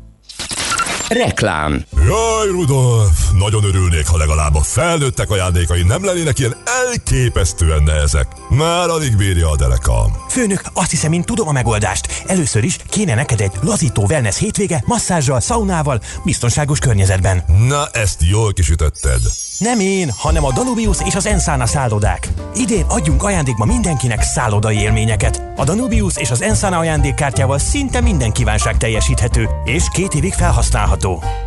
[1.11, 3.31] Reklám Jaj, Rudolf!
[3.37, 8.27] Nagyon örülnék, ha legalább a felnőttek ajándékai nem lennének ilyen elképesztően nehezek.
[8.49, 10.17] Már alig bírja a derekam.
[10.29, 12.23] Főnök, azt hiszem, én tudom a megoldást.
[12.25, 17.43] Először is kéne neked egy lazító wellness hétvége, masszázsal, szaunával, biztonságos környezetben.
[17.67, 19.21] Na, ezt jól kisütötted.
[19.57, 22.29] Nem én, hanem a Danubius és az Ensana szállodák.
[22.55, 25.41] Idén adjunk ajándékba mindenkinek szállodai élményeket.
[25.55, 31.00] A Danubius és az Ensana ajándékkártyával szinte minden kívánság teljesíthető, és két évig felhasználható.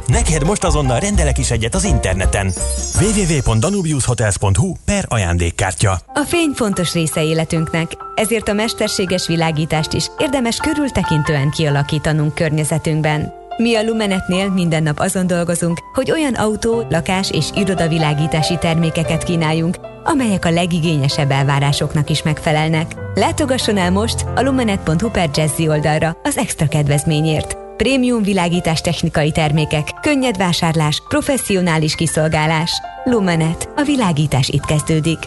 [0.06, 2.52] Neked most azonnal rendelek is egyet az interneten.
[3.00, 5.98] www.danubiushotels.hu per ajándékkártya.
[6.14, 13.32] A fény fontos része életünknek, ezért a mesterséges világítást is érdemes körültekintően kialakítanunk környezetünkben.
[13.56, 19.76] Mi a Lumenetnél minden nap azon dolgozunk, hogy olyan autó, lakás és irodavilágítási termékeket kínáljunk,
[20.04, 22.94] amelyek a legigényesebb elvárásoknak is megfelelnek.
[23.14, 27.63] Látogasson el most a lumenet.hu per Jazzy oldalra az extra kedvezményért.
[27.76, 32.70] Prémium világítás technikai termékek, könnyed vásárlás, professzionális kiszolgálás.
[33.04, 33.68] Lumenet.
[33.76, 35.18] A világítás itt kezdődik.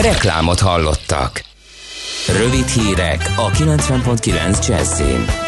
[0.00, 1.44] Reklámot hallottak.
[2.36, 5.47] Rövid hírek a 90.9 Jazzin.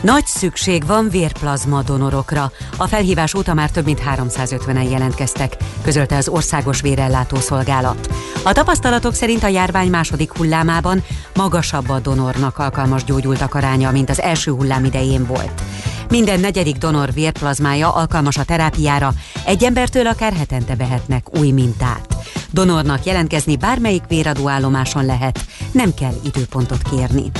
[0.00, 2.52] Nagy szükség van vérplazma donorokra.
[2.76, 8.08] A felhívás óta már több mint 350-en jelentkeztek, közölte az Országos Vérellátó Szolgálat.
[8.44, 11.02] A tapasztalatok szerint a járvány második hullámában
[11.34, 15.62] magasabb a donornak alkalmas gyógyultak aránya, mint az első hullám idején volt.
[16.08, 19.12] Minden negyedik donor vérplazmája alkalmas a terápiára,
[19.44, 22.14] egy embertől akár hetente vehetnek új mintát.
[22.50, 25.40] Donornak jelentkezni bármelyik véradóállomáson lehet,
[25.72, 27.30] nem kell időpontot kérni.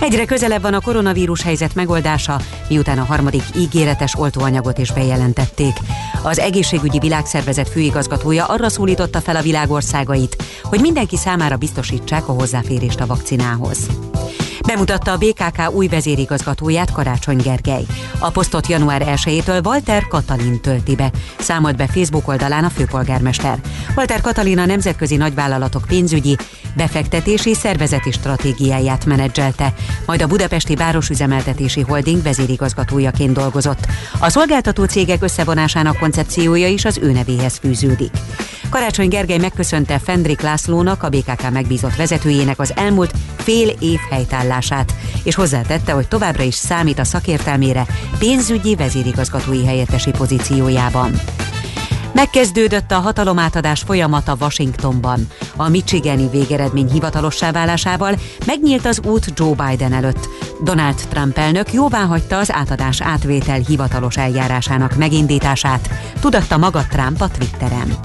[0.00, 5.76] Egyre közelebb van a koronavírus helyzet megoldása, miután a harmadik ígéretes oltóanyagot is bejelentették.
[6.22, 13.00] Az egészségügyi világszervezet főigazgatója arra szólította fel a világországait, hogy mindenki számára biztosítsák a hozzáférést
[13.00, 13.78] a vakcinához.
[14.66, 17.84] Bemutatta a BKK új vezérigazgatóját Karácsony Gergely.
[18.18, 23.60] A posztot január 1-től Walter Katalin tölti be, számolt be Facebook oldalán a főpolgármester.
[23.96, 26.36] Walter Katalin a nemzetközi nagyvállalatok pénzügyi,
[26.76, 29.73] befektetési szervezeti stratégiáját menedzselte,
[30.06, 33.86] majd a Budapesti Városüzemeltetési Holding vezérigazgatójaként dolgozott.
[34.18, 38.10] A szolgáltató cégek összevonásának koncepciója is az ő nevéhez fűződik.
[38.70, 45.34] Karácsony Gergely megköszönte Fendrik Lászlónak, a BKK megbízott vezetőjének az elmúlt fél év helytállását, és
[45.34, 47.86] hozzátette, hogy továbbra is számít a szakértelmére
[48.18, 51.12] pénzügyi vezérigazgatói helyettesi pozíciójában.
[52.14, 55.26] Megkezdődött a hatalomátadás folyamata Washingtonban.
[55.56, 58.14] A Michigani végeredmény hivatalossá válásával
[58.46, 60.28] megnyílt az út Joe Biden előtt.
[60.62, 65.88] Donald Trump elnök jóváhagyta az átadás átvétel hivatalos eljárásának megindítását,
[66.20, 67.96] tudatta maga Trump a Twitteren.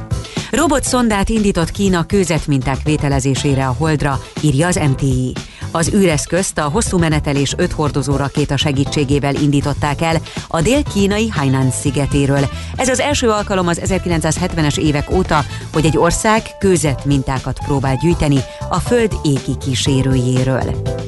[0.52, 5.34] Robot szondát indított Kína kőzetminták vételezésére a Holdra, írja az MTI.
[5.72, 12.50] Az űreszközt a hosszú menetelés öt hordozó rakéta segítségével indították el a dél-kínai Hainan szigetéről.
[12.76, 18.40] Ez az első alkalom az 1970-es évek óta, hogy egy ország kőzet mintákat próbál gyűjteni
[18.70, 20.99] a Föld égi kísérőjéről.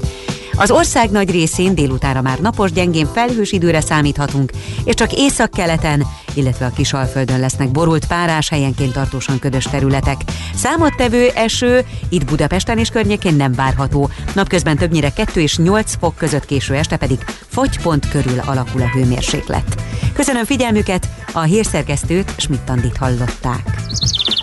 [0.62, 4.52] Az ország nagy részén délutára már napos gyengén felhős időre számíthatunk,
[4.84, 10.22] és csak északkeleten, illetve a Kisalföldön lesznek borult párás helyenként tartósan ködös területek.
[10.56, 14.10] Számottevő eső itt Budapesten és környékén nem várható.
[14.36, 19.84] Napközben többnyire 2 és 8 fok között késő este pedig fogypont körül alakul a hőmérséklet.
[20.14, 23.82] Köszönöm figyelmüket, a hírszerkesztőt Schmidt-Tandit hallották.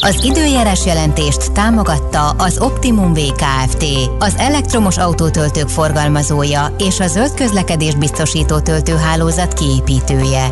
[0.00, 3.84] Az időjárás jelentést támogatta az Optimum VKFT,
[4.18, 5.68] az elektromos autótöltők
[6.08, 10.50] forgalmazója és a zöld közlekedés biztosító töltőhálózat kiépítője.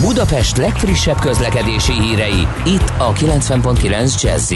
[0.00, 4.52] Budapest legfrissebb közlekedési hírei, itt a 90.9 jazz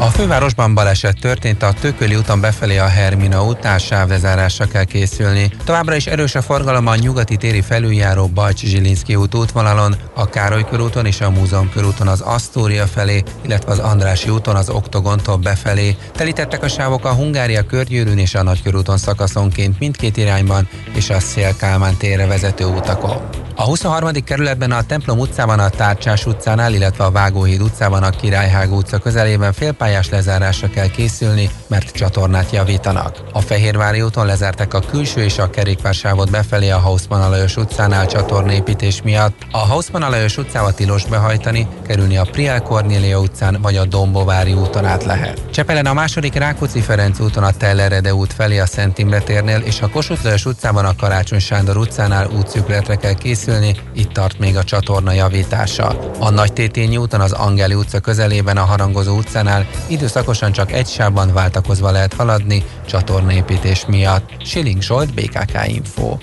[0.00, 5.50] a fővárosban baleset történt, a Tököli úton befelé a Hermina út távsávlezárásra kell készülni.
[5.64, 10.64] Továbbra is erős a forgalom a nyugati téri felüljáró Bajcsi Zsilinszki út útvonalon, a Károly
[10.64, 15.96] körúton és a Múzeum körúton az Asztória felé, illetve az Andrási úton az Oktogontól befelé.
[16.12, 21.56] Telítettek a sávok a Hungária körgyűrűn és a Nagykörúton szakaszonként mindkét irányban és a Szél
[21.56, 23.47] Kálmán térre vezető utakon.
[23.60, 24.24] A 23.
[24.24, 29.52] kerületben a Templom utcában a Tárcsás utcánál, illetve a Vágóhíd utcában a Királyhág utca közelében
[29.52, 33.22] félpályás lezárásra kell készülni, mert csatornát javítanak.
[33.32, 39.02] A Fehérvári úton lezárták a külső és a kerékpársávot befelé a Hausmann Alajos utcánál csatornépítés
[39.02, 39.36] miatt.
[39.50, 44.84] A Hausmann Alajos utcába tilos behajtani, kerülni a Priál Kornélia utcán vagy a Dombovári úton
[44.84, 45.50] át lehet.
[45.50, 49.80] Csepelen a második Rákóczi Ferenc úton a Tellerede út felé a Szent Imre térnél és
[49.80, 54.56] a Kossuth Lajos utcában a Karácsony Sándor utcánál útszükletre kell készülni készülni, itt tart még
[54.56, 56.10] a csatorna javítása.
[56.18, 61.32] A Nagy Tétényi úton az Angeli utca közelében a Harangozó utcánál időszakosan csak egy sávban
[61.32, 64.30] váltakozva lehet haladni csatornaépítés miatt.
[64.44, 66.16] Siling Zsolt, BKK Info.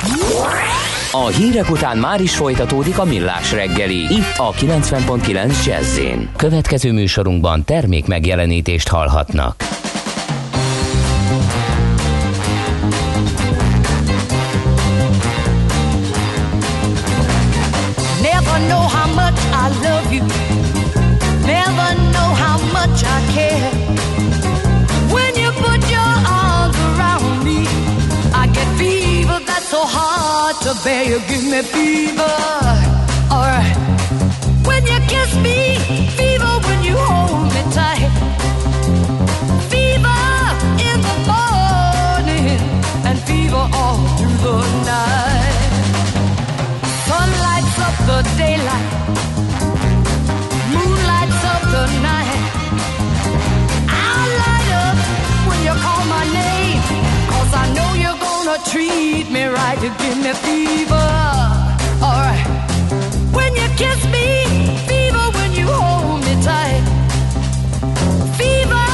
[1.12, 6.00] A hírek után már is folytatódik a millás reggeli, itt a 90.9 jazz
[6.36, 9.64] Következő műsorunkban termék megjelenítést hallhatnak.
[30.86, 32.95] say you give me fever.
[59.82, 61.08] You give me fever.
[62.02, 62.48] Alright.
[63.36, 64.28] When you kiss me,
[64.88, 66.84] fever when you hold me tight.
[68.40, 68.90] Fever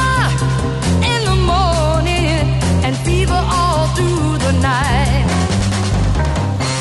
[1.12, 2.44] in the morning
[2.84, 5.26] and fever all through the night.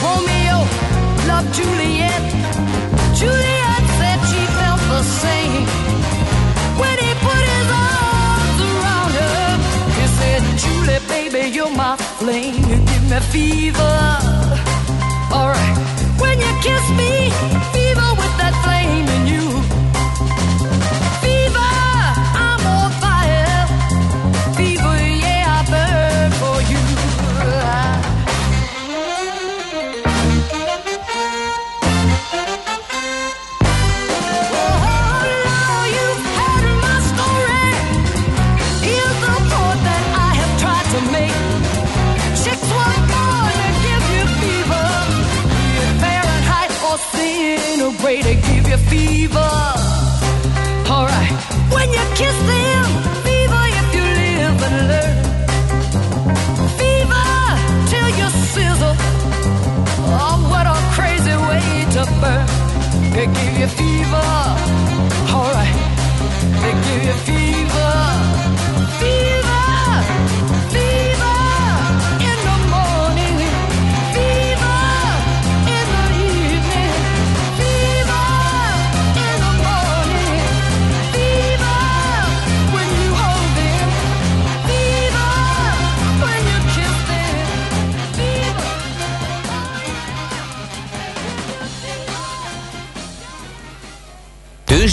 [0.03, 0.57] Romeo
[1.29, 2.23] loved Juliet.
[3.19, 5.65] Juliet said she felt the same.
[6.81, 9.47] When he put his arms around her,
[9.97, 12.60] he said, Julie, baby, you're my flame.
[13.11, 13.97] Me fever.
[15.33, 15.77] Alright.
[16.17, 17.60] When you kiss me,
[52.21, 52.50] kiss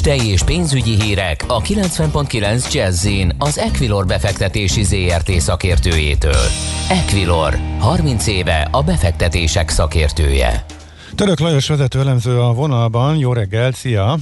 [0.09, 6.45] Tőzsdei és pénzügyi hírek a 90.9 jazz az Equilor befektetési ZRT szakértőjétől.
[6.91, 10.65] Equilor, 30 éve a befektetések szakértője.
[11.15, 13.17] Török Lajos vezető elemző a vonalban.
[13.17, 14.17] Jó reggelt, szia!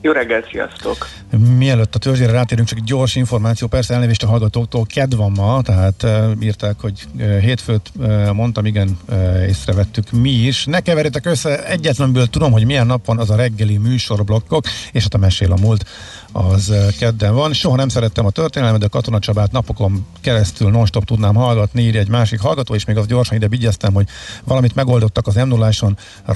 [0.00, 1.08] Jó reggelt, sziasztok!
[1.38, 5.62] Mielőtt a törzsére rátérünk, csak egy gyors információ, persze elnézést a hallgatóktól, kedv van ma,
[5.62, 10.64] tehát uh, írták, hogy uh, hétfőt uh, mondtam, igen, uh, észrevettük mi is.
[10.64, 15.14] Ne keverjetek össze, egyetlenből tudom, hogy milyen nap van az a reggeli műsorblokkok, és hát
[15.14, 15.84] a mesél a múlt
[16.32, 17.52] az kedden van.
[17.52, 22.08] Soha nem szerettem a történelmet, de Katona Csabát napokon keresztül non-stop tudnám hallgatni, írja egy
[22.08, 24.08] másik hallgató, és még az gyorsan ide vigyeztem, hogy
[24.44, 25.70] valamit megoldottak az m 0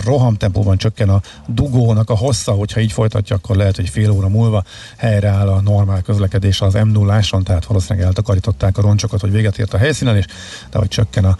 [0.04, 4.64] rohamtempóban csökken a dugónak a hossza, hogyha így folytatja, akkor lehet, hogy fél óra múlva
[4.96, 9.74] helyreáll a normál közlekedés az m 0 tehát valószínűleg eltakarították a roncsokat, hogy véget ért
[9.74, 10.24] a helyszínen, és
[10.70, 11.36] de hogy csökken a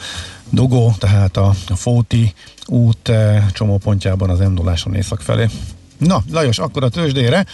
[0.50, 2.34] dugó, tehát a, a Fóti
[2.66, 3.12] út
[3.52, 5.48] csomópontjában az m 0 észak felé.
[5.98, 7.46] Na, Lajos, akkor a tőzsdére.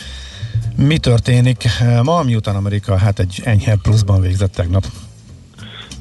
[0.76, 4.86] Mi történik eh, ma, miután Amerika hát egy enyhe pluszban végzett tegnap?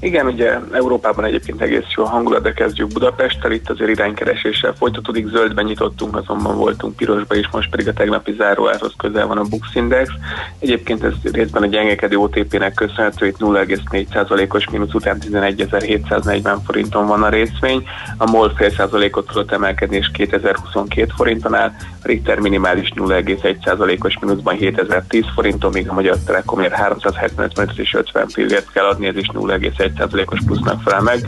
[0.01, 5.27] Igen, ugye Európában egyébként egész jó a hangulat, de kezdjük Budapesttel, itt azért iránykereséssel folytatódik,
[5.27, 9.75] zöldben nyitottunk, azonban voltunk pirosba is, most pedig a tegnapi záróárhoz közel van a Bux
[9.75, 10.09] Index.
[10.59, 17.29] Egyébként ez részben a gyengekedő OTP-nek köszönhető, itt 0,4%-os mínusz után 11.740 forinton van a
[17.29, 17.87] részvény,
[18.17, 21.71] a MOL fél százalékot tudott emelkedni és 2022 forinton áll,
[22.03, 28.71] a Richter minimális 0,1%-os mínuszban 7010 forinton, míg a Magyar Telekomért 375 és 50 fillért
[28.71, 29.27] kell adni, ez is
[29.95, 31.27] 0,1%-os plusznak felel meg.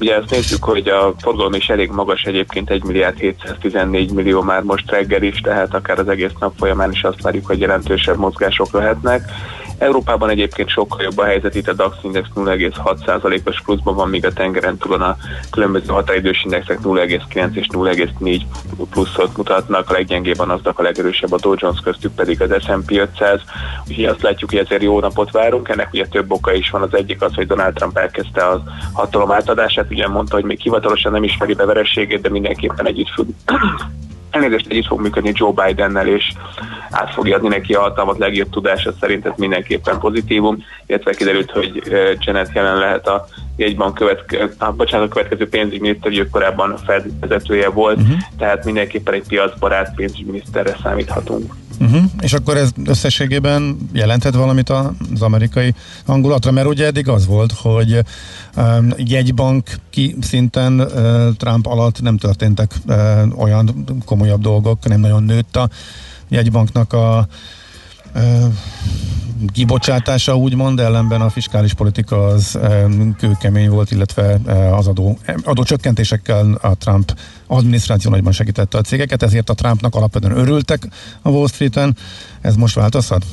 [0.00, 4.62] Ugye ezt nézzük, hogy a forgalom is elég magas egyébként 1 milliárd 714 millió már
[4.62, 8.72] most reggel is, tehát akár az egész nap folyamán is azt várjuk, hogy jelentősebb mozgások
[8.72, 9.30] lehetnek.
[9.82, 14.32] Európában egyébként sokkal jobb a helyzet, itt a DAX index 0,6%-os pluszban van, míg a
[14.32, 15.16] tengeren túlon a
[15.50, 18.40] különböző határidős indexek 0,9 és 0,4
[18.90, 22.90] pluszot mutatnak, a leggyengébb a NASDAQ, a legerősebb a Dow Jones köztük pedig az S&P
[22.90, 23.40] 500,
[23.88, 26.94] úgyhogy azt látjuk, hogy ezért jó napot várunk, ennek ugye több oka is van, az
[26.94, 28.60] egyik az, hogy Donald Trump elkezdte az
[28.92, 33.28] hatalom átadását, ugye mondta, hogy még hivatalosan nem ismeri be vereségét, de mindenképpen együtt függ
[34.32, 36.32] elnézést együtt fog működni Joe Bidennel, és
[36.90, 41.82] át fogja adni neki a hatalmat legjobb tudása szerint, ez mindenképpen pozitívum, illetve kiderült, hogy
[42.18, 43.26] Janet jelen lehet a
[43.56, 48.16] jegyban követke, a, bocsánat, a következő pénzügyminiszter, ő korábban Fed vezetője volt, uh-huh.
[48.38, 51.54] tehát mindenképpen egy piacbarát pénzügyminiszterre számíthatunk.
[51.82, 52.02] Uh-huh.
[52.20, 55.74] És akkor ez összességében jelenthet valamit az amerikai
[56.06, 57.98] hangulatra, mert ugye eddig az volt, hogy
[58.56, 62.96] um, jegybank ki szinten uh, Trump alatt nem történtek uh,
[63.36, 65.68] olyan komolyabb dolgok, nem nagyon nőtt a
[66.28, 67.26] jegybanknak a
[68.14, 68.52] uh,
[69.52, 72.58] kibocsátása úgymond, ellenben a fiskális politika az
[73.18, 74.38] kőkemény volt, illetve
[74.72, 77.14] az adó, adócsökkentésekkel a Trump
[77.52, 80.88] adminisztráció nagyban segítette a cégeket, ezért a Trumpnak alapvetően örültek
[81.22, 81.96] a Wall Street-en.
[82.40, 83.24] Ez most változhat?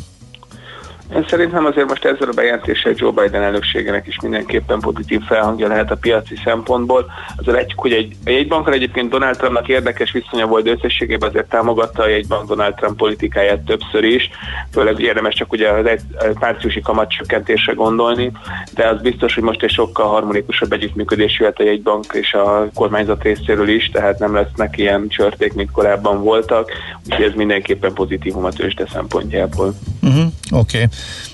[1.16, 5.92] Én szerintem azért most ezzel a bejelentéssel Joe Biden elnökségének is mindenképpen pozitív felhangja lehet
[5.92, 7.06] a piaci szempontból.
[7.36, 11.50] Azért egy, hogy egy, egy jegybankkal egyébként Donald Trumpnak érdekes viszonya volt, de összességében azért
[11.50, 14.30] támogatta a jegybank Donald Trump politikáját többször is,
[14.72, 16.02] főleg érdemes csak ugye az egy
[16.40, 18.32] márciusi kamatcsökkentésre gondolni,
[18.74, 23.24] de az biztos, hogy most egy sokkal harmonikusabb együttműködés jöhet a jegybank és a kormányzat
[23.24, 26.72] részéről is, tehát nem lesznek ilyen csörték, mint korábban voltak,
[27.06, 29.74] úgyhogy ez mindenképpen pozitívum a tőzsde szempontjából.
[30.02, 30.78] Uh-huh, Oké.
[30.78, 30.88] Okay.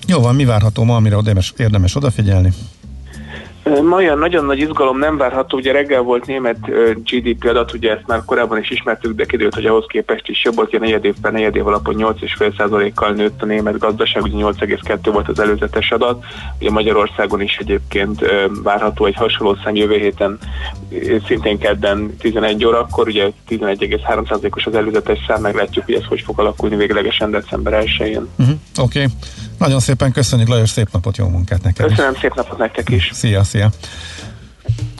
[0.07, 2.49] Jó van, mi várható ma, amire érdemes, érdemes odafigyelni?
[3.83, 6.57] Ma olyan nagyon nagy izgalom nem várható, ugye reggel volt német
[7.03, 10.55] GDP adat, ugye ezt már korábban is ismertük, de kiderült, hogy ahhoz képest is jobb,
[10.55, 15.27] hogy a negyed évben, negyed év alapon 8,5%-kal nőtt a német gazdaság, ugye 8,2 volt
[15.27, 16.23] az előzetes adat,
[16.59, 18.25] ugye Magyarországon is egyébként
[18.63, 20.37] várható egy hasonló szám jövő héten,
[21.27, 26.75] szintén kedden 11 órakor, ugye 11,3%-os az előzetes szám, meglátjuk, hogy ez hogy fog alakulni
[26.75, 28.27] véglegesen december 1-én.
[28.35, 28.55] Uh-huh.
[28.77, 29.13] Oké, okay.
[29.57, 31.87] Nagyon szépen köszönjük Lajos, szép napot, jó munkát neked!
[31.87, 33.09] Köszönöm, szép napot nektek is!
[33.13, 33.69] Szia, szia!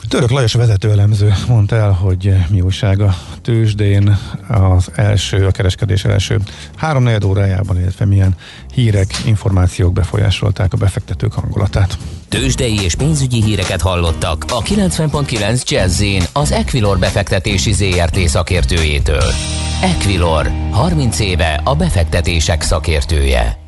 [0.10, 6.40] Török Lajos vezetőelemző mondta el, hogy mi újság a tőzsdén az első, a kereskedés első
[6.76, 8.36] három órájában, illetve milyen
[8.74, 11.98] hírek, információk befolyásolták a befektetők hangulatát.
[12.30, 16.04] Tőzsdei és pénzügyi híreket hallottak a 90.9 jazz
[16.34, 19.32] az Equilor befektetési ZRT szakértőjétől.
[19.82, 23.65] Equilor, 30 éve a befektetések szakértője.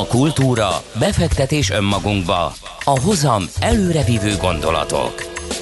[0.00, 2.52] A kultúra, befektetés önmagunkba,
[2.84, 5.14] a hozam előrevívő gondolatok.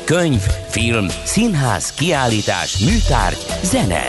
[0.05, 4.05] Könyv, film, színház, kiállítás, műtárgy, zene.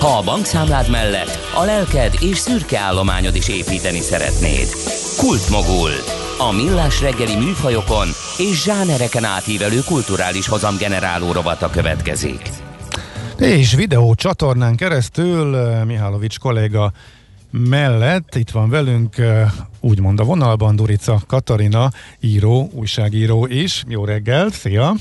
[0.00, 4.68] Ha a bankszámlád mellett a lelked és szürke állományod is építeni szeretnéd.
[5.18, 5.90] Kultmogul.
[6.38, 8.08] A millás reggeli műfajokon
[8.38, 12.50] és zsánereken átívelő kulturális hozam generáló rovata következik.
[13.38, 16.92] És videó csatornán keresztül eh, Mihálovics kolléga
[17.58, 19.16] mellett itt van velünk
[19.80, 21.90] úgymond a vonalban Durica Katarina,
[22.20, 23.84] író, újságíró is.
[23.88, 24.94] Jó reggelt, szia!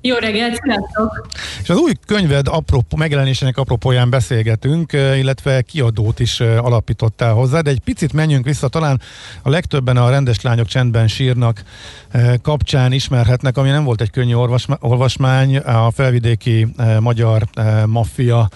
[0.00, 1.26] Jó reggelt, sziasztok!
[1.62, 7.80] És az új könyved apró, megjelenésének apropóján beszélgetünk, illetve kiadót is alapítottál hozzá, de egy
[7.80, 9.00] picit menjünk vissza, talán
[9.42, 11.62] a legtöbben a rendes lányok csendben sírnak
[12.42, 14.34] kapcsán ismerhetnek, ami nem volt egy könnyű
[14.80, 16.66] olvasmány, a felvidéki
[17.00, 17.44] magyar
[17.86, 18.48] maffia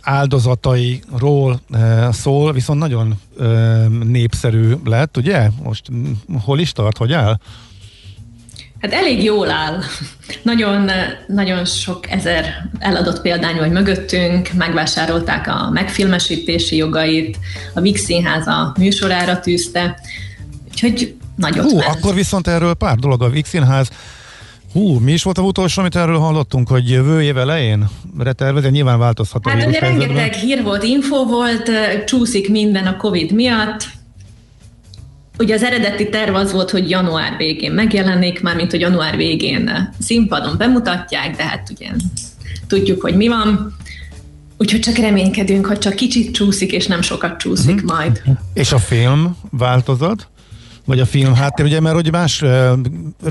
[0.00, 1.60] áldozatairól
[2.10, 3.20] szól, viszont nagyon
[4.04, 5.48] népszerű lett, ugye?
[5.62, 5.82] Most
[6.44, 7.38] hol is tart, hogy áll?
[8.80, 9.80] Hát elég jól áll.
[10.42, 10.90] Nagyon,
[11.26, 17.38] nagyon sok ezer eladott példány vagy mögöttünk, megvásárolták a megfilmesítési jogait,
[17.74, 19.98] a Vix Színház a műsorára tűzte,
[20.70, 23.90] úgyhogy nagyot Hú, akkor viszont erről pár dolog a Vix Színház
[24.74, 28.70] Hú, mi is volt a utolsó, amit erről hallottunk, hogy jövő év elején retervezni?
[28.70, 31.70] Nyilván változhat a Hát ugye rengeteg hír volt, info volt,
[32.04, 33.86] csúszik minden a Covid miatt.
[35.38, 40.56] Ugye az eredeti terv az volt, hogy január végén megjelenik, mármint hogy január végén színpadon
[40.58, 41.90] bemutatják, de hát ugye
[42.66, 43.76] tudjuk, hogy mi van.
[44.58, 47.90] Úgyhogy csak reménykedünk, hogy csak kicsit csúszik, és nem sokat csúszik uh-huh.
[47.90, 48.22] majd.
[48.54, 50.28] És a film változat?
[50.84, 52.44] Vagy a film háttér, ugye, mert hogy más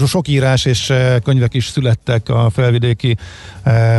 [0.06, 0.94] sok írás és
[1.24, 3.18] könyvek is születtek a felvidéki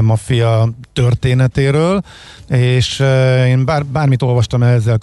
[0.01, 2.03] maffia történetéről,
[2.49, 3.03] és
[3.47, 4.99] én bár, bármit olvastam ezzel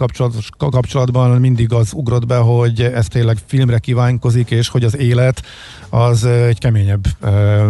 [0.57, 5.43] kapcsolatban, mindig az ugrott be, hogy ez tényleg filmre kívánkozik, és hogy az élet
[5.89, 7.05] az egy keményebb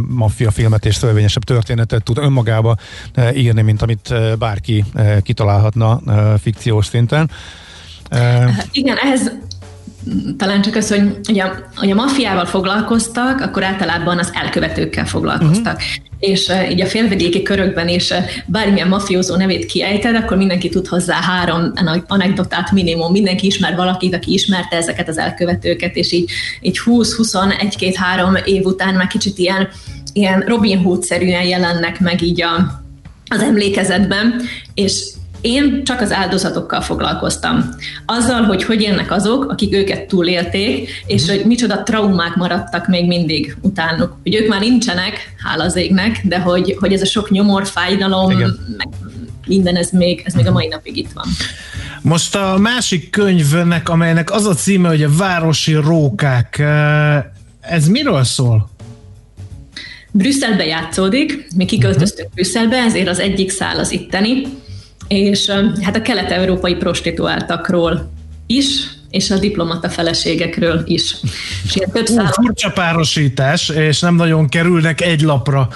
[0.08, 2.76] maffia filmet és szövevényesebb történetet tud önmagába
[3.36, 4.86] írni, mint amit bárki
[5.22, 6.02] kitalálhatna
[6.38, 7.30] fikciós szinten.
[8.72, 9.32] Igen, ehhez
[10.38, 11.43] talán csak az, hogy ugye,
[11.76, 15.74] hogy a maffiával foglalkoztak, akkor általában az elkövetőkkel foglalkoztak.
[15.74, 16.10] Uh-huh.
[16.20, 20.88] És uh, így a félvidéki körökben is uh, bármilyen mafiózó nevét kiejted, akkor mindenki tud
[20.88, 21.74] hozzá három
[22.08, 23.12] anekdotát minimum.
[23.12, 26.32] Mindenki ismer valakit, aki ismerte ezeket az elkövetőket, és így,
[26.62, 29.70] így 20-21-2-3 év után már kicsit ilyen,
[30.14, 32.84] ilyen Robin Hood-szerűen jelennek meg így a,
[33.28, 34.41] az emlékezetben,
[34.74, 35.04] és
[35.42, 37.70] én csak az áldozatokkal foglalkoztam.
[38.06, 43.58] Azzal, hogy hogy élnek azok, akik őket túlélték, és hogy micsoda traumák maradtak még mindig
[43.62, 44.18] utánuk.
[44.24, 48.32] Hogy ők már nincsenek, hála az égnek, de hogy, hogy ez a sok nyomor, fájdalom,
[48.32, 48.58] Igen.
[48.78, 48.88] meg
[49.48, 51.26] minden, ez még, ez még a mai napig itt van.
[52.02, 57.24] Most a másik könyvnek, amelynek az a címe, hogy a Városi Rókák, eh,
[57.62, 58.70] ez miről szól?
[60.12, 62.34] Brüsszelbe játszódik, mi kiköltöztünk uh-huh.
[62.34, 64.42] Brüsszelbe, ezért az egyik szál az itteni,
[65.12, 65.51] és
[65.82, 68.12] hát a kelet-európai prostituáltakról
[68.45, 68.66] is,
[69.09, 71.16] és a diplomata feleségekről is.
[71.64, 72.26] És ilyen több szám...
[72.26, 75.68] Furcsa párosítás, és nem nagyon kerülnek egy lapra.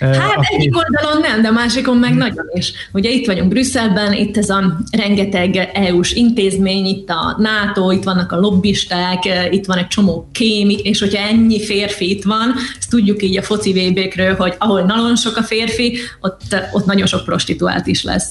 [0.00, 0.54] Hát aki...
[0.54, 2.72] egyik oldalon nem, de másikon meg nagyon is.
[2.92, 8.32] Ugye itt vagyunk Brüsszelben, itt ez a rengeteg EU-s intézmény, itt a NATO, itt vannak
[8.32, 13.22] a lobbisták, itt van egy csomó kémik, és hogyha ennyi férfi itt van, ezt tudjuk
[13.22, 17.86] így a foci VB-kről, hogy ahol nagyon sok a férfi, ott, ott nagyon sok prostituált
[17.86, 18.28] is lesz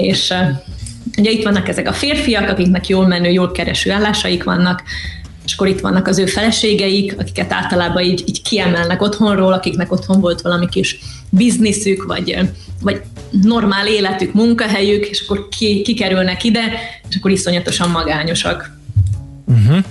[0.00, 0.34] és
[1.18, 4.82] ugye itt vannak ezek a férfiak, akiknek jól menő, jól kereső állásaik vannak,
[5.44, 10.20] és akkor itt vannak az ő feleségeik, akiket általában így, így kiemelnek otthonról, akiknek otthon
[10.20, 10.98] volt valami kis
[11.30, 12.38] bizniszük, vagy,
[12.80, 13.00] vagy
[13.42, 16.60] normál életük, munkahelyük, és akkor ki, kikerülnek ide,
[17.08, 18.76] és akkor iszonyatosan magányosak.
[19.44, 19.84] Uh-huh.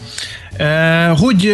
[1.17, 1.53] Hogy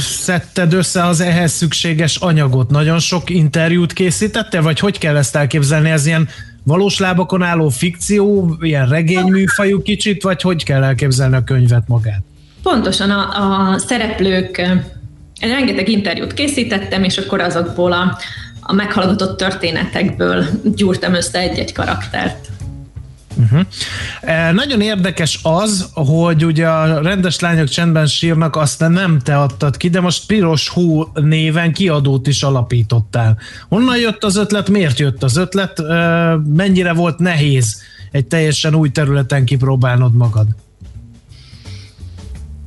[0.00, 2.70] szedted össze az ehhez szükséges anyagot?
[2.70, 5.90] Nagyon sok interjút készítette, vagy hogy kell ezt elképzelni?
[5.90, 6.28] Ez ilyen
[6.66, 12.22] valós lábakon álló fikció, ilyen regényműfajú kicsit, vagy hogy kell elképzelni a könyvet magát?
[12.62, 14.62] Pontosan a, a szereplők,
[15.40, 18.18] rengeteg interjút készítettem, és akkor azokból a,
[18.60, 20.44] a meghallgatott történetekből
[20.74, 22.48] gyúrtam össze egy-egy karaktert.
[23.36, 23.60] Uh-huh.
[24.20, 29.76] E, nagyon érdekes az, hogy ugye a rendes lányok csendben sírnak, azt nem te adtad
[29.76, 33.38] ki, de most Piros Hú néven kiadót is alapítottál.
[33.68, 35.94] Honnan jött az ötlet, miért jött az ötlet, e,
[36.54, 40.46] mennyire volt nehéz egy teljesen új területen kipróbálnod magad?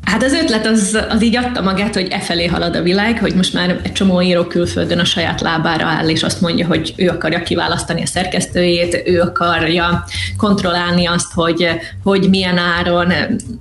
[0.09, 3.35] Hát az ötlet az, az így adta magát, hogy e felé halad a világ, hogy
[3.35, 7.09] most már egy csomó író külföldön a saját lábára áll, és azt mondja, hogy ő
[7.09, 10.03] akarja kiválasztani a szerkesztőjét, ő akarja
[10.37, 11.67] kontrollálni azt, hogy,
[12.03, 13.13] hogy milyen áron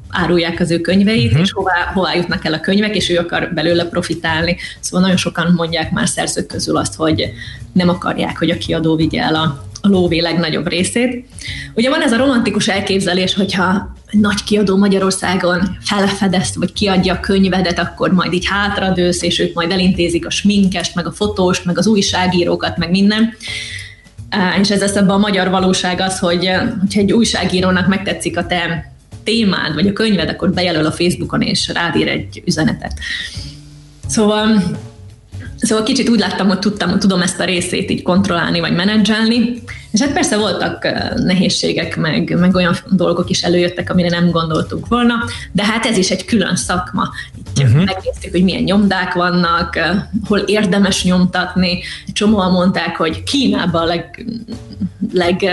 [0.08, 1.40] árulják az ő könyveit, uh-huh.
[1.40, 4.56] és hová, hová jutnak el a könyvek, és ő akar belőle profitálni.
[4.80, 7.30] Szóval nagyon sokan mondják már szerzők közül azt, hogy
[7.72, 11.26] nem akarják, hogy a kiadó vigye el a, a lóvé legnagyobb részét.
[11.74, 17.78] Ugye van ez a romantikus elképzelés, hogyha nagy kiadó Magyarországon felfedez, vagy kiadja a könyvedet,
[17.78, 21.86] akkor majd így hátradősz, és ők majd elintézik a sminkest, meg a fotóst, meg az
[21.86, 23.34] újságírókat, meg minden.
[24.60, 26.50] És ez eszembe a magyar valóság az, hogy
[26.80, 28.92] hogyha egy újságírónak megtetszik a te
[29.24, 32.92] témád, vagy a könyved, akkor bejelöl a Facebookon, és rádír egy üzenetet.
[34.06, 34.62] Szóval
[35.60, 39.62] Szóval kicsit úgy láttam, hogy tudtam, hogy tudom ezt a részét így kontrollálni, vagy menedzselni,
[39.90, 45.14] és hát persze voltak nehézségek, meg, meg olyan dolgok is előjöttek, amire nem gondoltunk volna,
[45.52, 47.08] de hát ez is egy külön szakma.
[47.58, 47.84] Így uh-huh.
[47.84, 49.78] megnéztük, hogy milyen nyomdák vannak,
[50.26, 51.82] hol érdemes nyomtatni.
[52.12, 54.26] Csomóan mondták, hogy Kínában a leg,
[55.12, 55.44] leg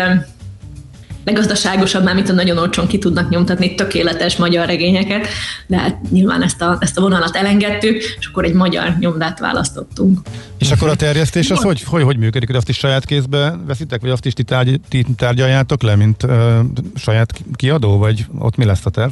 [1.26, 5.28] leggazdaságosabb, már mint a nagyon olcsón ki tudnak nyomtatni tökéletes magyar regényeket,
[5.68, 10.20] de hát nyilván ezt a, ezt a vonalat elengedtük, és akkor egy magyar nyomdát választottunk.
[10.58, 12.48] És akkor a terjesztés az hogy, hogy, hogy működik?
[12.48, 16.24] Hogy azt is saját kézbe veszitek, vagy azt is ti, tárgy, ti tárgyaljátok le, mint
[16.24, 16.60] uh,
[16.96, 19.12] saját kiadó, vagy ott mi lesz a terv?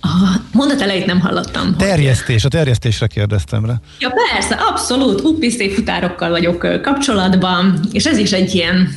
[0.00, 1.76] A mondat elejét nem hallottam.
[1.76, 3.74] Terjesztés, a terjesztésre kérdeztem rá.
[3.98, 8.88] Ja persze, abszolút, UPC futárokkal vagyok kapcsolatban, és ez is egy ilyen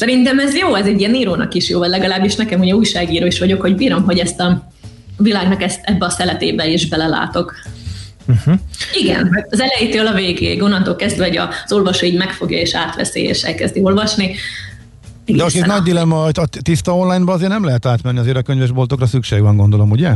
[0.00, 3.38] Szerintem ez jó, ez egy ilyen írónak is jó, vagy legalábbis nekem ugye újságíró is
[3.38, 4.70] vagyok, hogy bírom, hogy ezt a
[5.16, 7.54] világnak ezt ebbe a szeletébe is belelátok.
[8.26, 8.54] Uh-huh.
[9.00, 13.42] Igen, az elejétől a végéig, onnantól kezdve, hogy az olvasó így megfogja és átveszi, és
[13.42, 14.34] elkezdi olvasni.
[15.26, 18.42] De most itt nagy dilemma, hogy a tiszta online-ba azért nem lehet átmenni, azért a
[18.42, 20.12] könyvesboltokra szükség van, gondolom, ugye?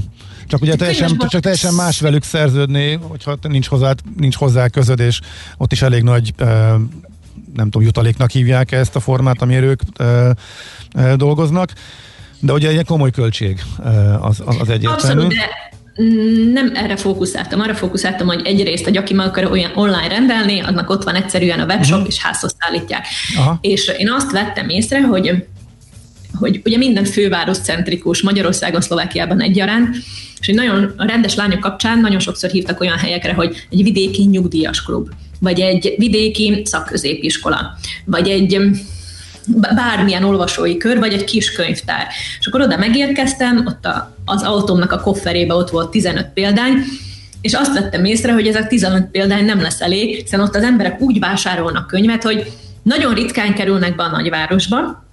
[0.46, 5.20] Csak ugye teljesen, csak teljesen más velük szerződni, hogyha nincs hozzá, nincs hozzá közöd, és
[5.56, 6.34] ott is elég nagy
[7.54, 10.30] nem tudom, jutaléknak hívják -e ezt a formát, amire ők ö,
[10.94, 11.72] ö, dolgoznak,
[12.40, 13.62] de ugye egy komoly költség
[14.20, 15.22] az, az egyértelmű.
[15.22, 15.72] Abszolút, de
[16.52, 20.90] nem erre fókuszáltam, arra fókuszáltam, hogy egyrészt, hogy aki meg akar olyan online rendelni, annak
[20.90, 22.08] ott van egyszerűen a webshop, uh-huh.
[22.08, 23.06] és házhoz szállítják.
[23.36, 23.58] Aha.
[23.60, 25.44] És én azt vettem észre, hogy
[26.38, 29.96] hogy ugye minden főváros centrikus, Magyarországon, Szlovákiában egyaránt,
[30.40, 34.24] és egy nagyon a rendes lányok kapcsán nagyon sokszor hívtak olyan helyekre, hogy egy vidéki
[34.24, 35.08] nyugdíjas klub
[35.44, 38.60] vagy egy vidéki szakközépiskola, vagy egy
[39.74, 42.06] bármilyen olvasói kör, vagy egy kis könyvtár.
[42.40, 46.84] És akkor oda megérkeztem, ott a, az autómnak a kofferébe ott volt 15 példány,
[47.40, 51.00] és azt vettem észre, hogy ezek 15 példány nem lesz elég, hiszen ott az emberek
[51.00, 55.04] úgy vásárolnak könyvet, hogy nagyon ritkán kerülnek be a nagyvárosba,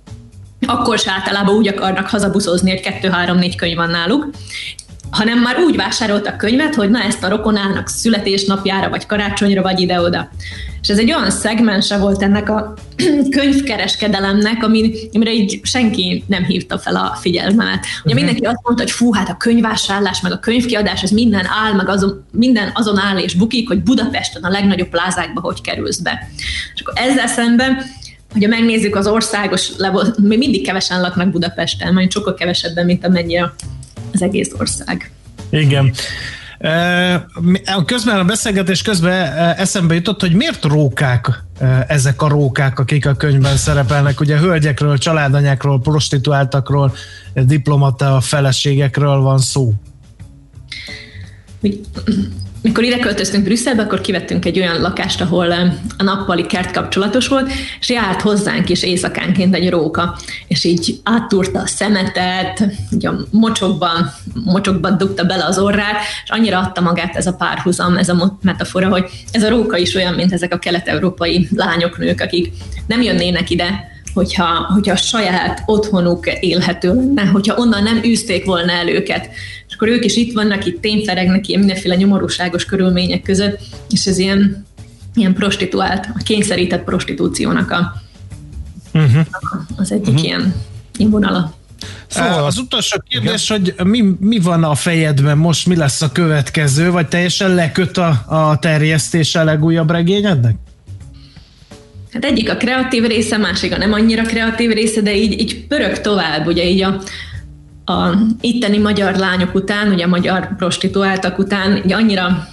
[0.65, 4.29] akkor se általában úgy akarnak hazabuszozni, hogy kettő-három-négy könyv van náluk,
[5.11, 10.29] hanem már úgy vásároltak könyvet, hogy na ezt a rokonának születésnapjára, vagy karácsonyra, vagy ide-oda.
[10.81, 12.73] És ez egy olyan szegmense volt ennek a
[13.37, 17.79] könyvkereskedelemnek, amire így senki nem hívta fel a figyelmemet.
[17.79, 18.13] Ugye uh-huh.
[18.13, 21.89] mindenki azt mondta, hogy fú, hát a könyvvásárlás, meg a könyvkiadás, ez minden áll, meg
[21.89, 26.29] azon, minden azon áll és bukik, hogy Budapesten a legnagyobb plázákba hogy kerülsz be.
[26.75, 27.77] És akkor ezzel szemben
[28.31, 29.71] hogyha megnézzük az országos,
[30.21, 33.53] még mindig kevesen laknak Budapesten, majd sokkal kevesebben, mint amennyire
[34.13, 35.11] az egész ország.
[35.49, 35.93] Igen.
[37.85, 41.43] Közben a beszélgetés közben eszembe jutott, hogy miért rókák
[41.87, 44.19] ezek a rókák, akik a könyvben szerepelnek.
[44.19, 46.93] Ugye hölgyekről, családanyákról, prostituáltakról,
[47.33, 49.73] diplomata feleségekről van szó.
[52.61, 55.51] Mikor ide költöztünk Brüsszelbe, akkor kivettünk egy olyan lakást, ahol
[55.97, 61.59] a nappali kert kapcsolatos volt, és járt hozzánk is éjszakánként egy róka, és így áttúrta
[61.59, 67.27] a szemetet, így a mocsokban, mocsokban dugta bele az orrát, és annyira adta magát ez
[67.27, 71.47] a párhuzam, ez a metafora, hogy ez a róka is olyan, mint ezek a kelet-európai
[71.55, 72.53] lányok, nők, akik
[72.87, 78.71] nem jönnének ide, hogyha, hogyha a saját otthonuk élhető lenne, hogyha onnan nem űzték volna
[78.71, 79.29] el őket.
[79.67, 83.59] És akkor ők is itt vannak, itt tényferegnek ilyen mindenféle nyomorúságos körülmények között,
[83.89, 84.65] és ez ilyen,
[85.15, 87.93] ilyen prostituált, a kényszerített prostitúciónak a,
[88.93, 89.25] uh-huh.
[89.77, 90.23] az egyik uh-huh.
[90.23, 90.53] ilyen
[90.97, 91.53] vonala.
[92.07, 93.61] Szóval az utolsó kérdés, igen.
[93.77, 98.23] hogy mi, mi van a fejedben most, mi lesz a következő, vagy teljesen leköt a,
[98.27, 100.55] a terjesztés a legújabb regényednek?
[102.13, 106.01] Hát egyik a kreatív része, másik a nem annyira kreatív része, de így, így pörög
[106.01, 107.01] tovább, ugye így a,
[107.91, 112.47] a itteni magyar lányok után, ugye a magyar prostituáltak után, így annyira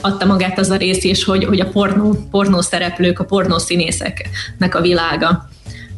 [0.00, 4.74] adta magát az a rész is, hogy, hogy a pornó, pornó szereplők, a pornó színészeknek
[4.74, 5.48] a világa,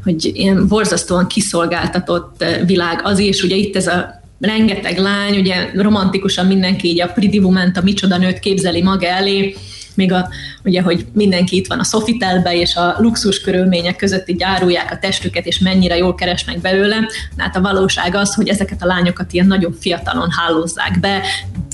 [0.04, 6.46] hogy ilyen borzasztóan kiszolgáltatott világ az is, ugye itt ez a rengeteg lány, ugye romantikusan
[6.46, 9.54] mindenki így a Pretty woman a micsoda nőt képzeli maga elé,
[9.96, 10.28] még a,
[10.64, 14.98] ugye, hogy mindenki itt van a Sofitelbe, és a luxus körülmények között így árulják a
[14.98, 17.08] testüket, és mennyire jól keresnek belőle.
[17.36, 21.22] Hát a valóság az, hogy ezeket a lányokat ilyen nagyon fiatalon hálózzák be,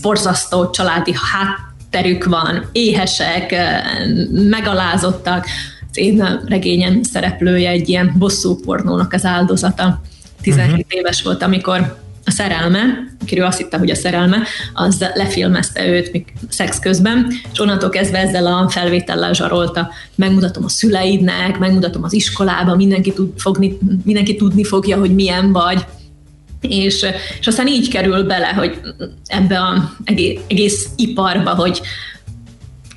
[0.02, 3.54] borzasztó családi hátterük van, éhesek,
[4.32, 5.46] megalázottak.
[5.90, 10.00] Az én regényem szereplője egy ilyen bosszú pornónak az áldozata.
[10.42, 10.84] 17 uh-huh.
[10.88, 14.42] éves volt, amikor a szerelme, akiről azt hitte, hogy a szerelme,
[14.72, 19.90] az lefilmezte őt még szex közben, és onnantól kezdve ezzel a felvétellel zsarolta.
[20.14, 25.84] Megmutatom a szüleidnek, megmutatom az iskolába, mindenki, tud fogni, mindenki tudni fogja, hogy milyen vagy.
[26.60, 27.06] És,
[27.40, 28.80] és aztán így kerül bele, hogy
[29.26, 31.80] ebbe az egész, egész iparba, hogy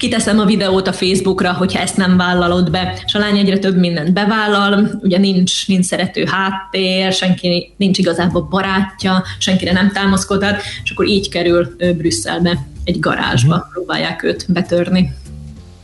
[0.04, 3.78] kiteszem a videót a Facebookra, hogyha ezt nem vállalod be, és a lány egyre több
[3.78, 10.91] mindent bevállal, ugye nincs, nincs szerető háttér, senki nincs igazából barátja, senkire nem támaszkodhat, és
[10.91, 13.72] akkor így kerül Brüsszelbe, egy garázsba, uh-huh.
[13.72, 15.14] próbálják őt betörni.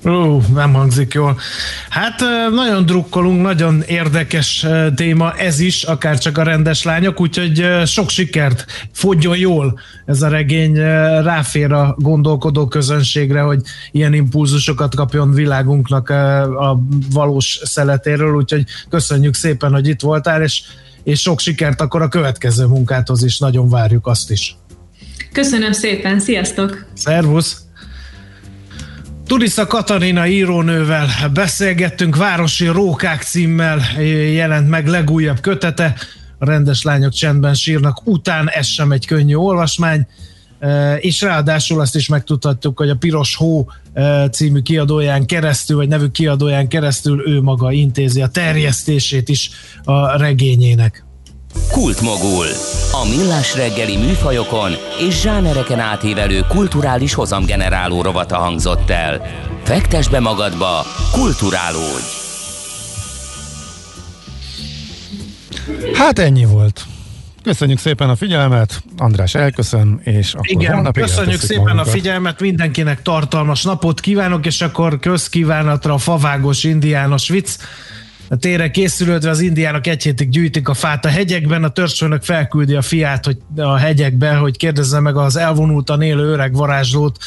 [0.06, 1.40] Ó, nem hangzik jól.
[1.90, 2.20] Hát
[2.54, 8.66] nagyon drukkolunk, nagyon érdekes téma ez is, akár csak a rendes lányok, úgyhogy sok sikert,
[8.92, 10.74] fogjon jól ez a regény,
[11.24, 16.80] ráfér a gondolkodó közönségre, hogy ilyen impulzusokat kapjon világunknak a
[17.12, 20.62] valós szeletéről, úgyhogy köszönjük szépen, hogy itt voltál, és,
[21.04, 24.58] és sok sikert akkor a következő munkáthoz is, nagyon várjuk azt is.
[25.32, 26.86] Köszönöm szépen, sziasztok!
[26.94, 27.69] Szervusz!
[29.30, 34.02] Turisza Katarina írónővel beszélgettünk, Városi Rókák címmel
[34.34, 35.96] jelent meg legújabb kötete,
[36.38, 40.08] a rendes lányok csendben sírnak, után ez sem egy könnyű olvasmány,
[40.60, 45.88] e, és ráadásul azt is megtudhattuk, hogy a Piros Hó e, című kiadóján keresztül, vagy
[45.88, 49.50] nevű kiadóján keresztül ő maga intézi a terjesztését is
[49.84, 51.04] a regényének.
[51.72, 52.46] Kultmogul.
[52.92, 54.72] A millás reggeli műfajokon
[55.08, 59.22] és zsánereken átívelő kulturális hozamgeneráló rovata hangzott el.
[59.64, 62.18] Fektes be magadba, kulturálódj!
[65.94, 66.86] Hát ennyi volt.
[67.44, 71.88] Köszönjük szépen a figyelmet, András elköszön, és akkor Igen, köszönjük szépen magunkat.
[71.88, 77.50] a figyelmet, mindenkinek tartalmas napot kívánok, és akkor közkívánatra a favágos indiános vicc
[78.30, 81.06] a tére készülődve az indiának egy hétig gyűjtik a fát.
[81.06, 86.02] A hegyekben, a törzsfőnök felküldi a fiát hogy a hegyekbe, hogy kérdezze meg az elvonultan
[86.02, 87.18] élő öreg varázslót,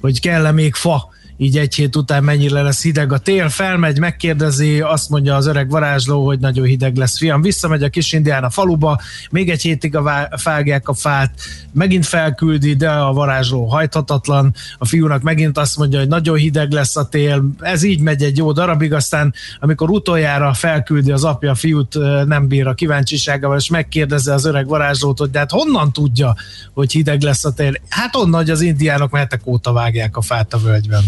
[0.00, 1.08] hogy kell-e még fa
[1.40, 5.70] így egy hét után mennyire lesz hideg a tél, felmegy, megkérdezi, azt mondja az öreg
[5.70, 9.96] varázsló, hogy nagyon hideg lesz, fiam, visszamegy a kis indián a faluba, még egy hétig
[9.96, 11.30] a fágják a fát,
[11.72, 16.96] megint felküldi, de a varázsló hajthatatlan, a fiúnak megint azt mondja, hogy nagyon hideg lesz
[16.96, 21.54] a tél, ez így megy egy jó darabig, aztán amikor utoljára felküldi az apja a
[21.54, 26.36] fiút, nem bír a kíváncsiságával, és megkérdezi az öreg varázslót, hogy de hát honnan tudja,
[26.74, 27.72] hogy hideg lesz a tél?
[27.88, 31.02] Hát onnan, hogy az indiánok mehetek óta vágják a fát a völgyben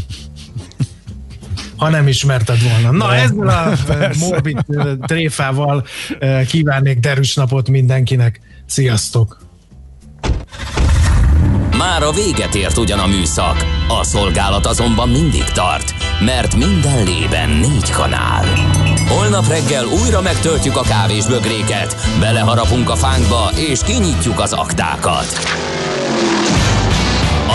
[1.80, 2.90] ha nem ismerted volna.
[2.90, 3.74] Na, ezzel a
[4.28, 4.64] morbid
[5.06, 5.86] tréfával
[6.46, 8.40] kívánnék derűs napot mindenkinek.
[8.66, 9.38] Sziasztok!
[11.78, 17.48] Már a véget ért ugyan a műszak, a szolgálat azonban mindig tart, mert minden lében
[17.48, 18.44] négy kanál.
[19.08, 25.26] Holnap reggel újra megtöltjük a kávés bögréket, beleharapunk a fánkba és kinyitjuk az aktákat.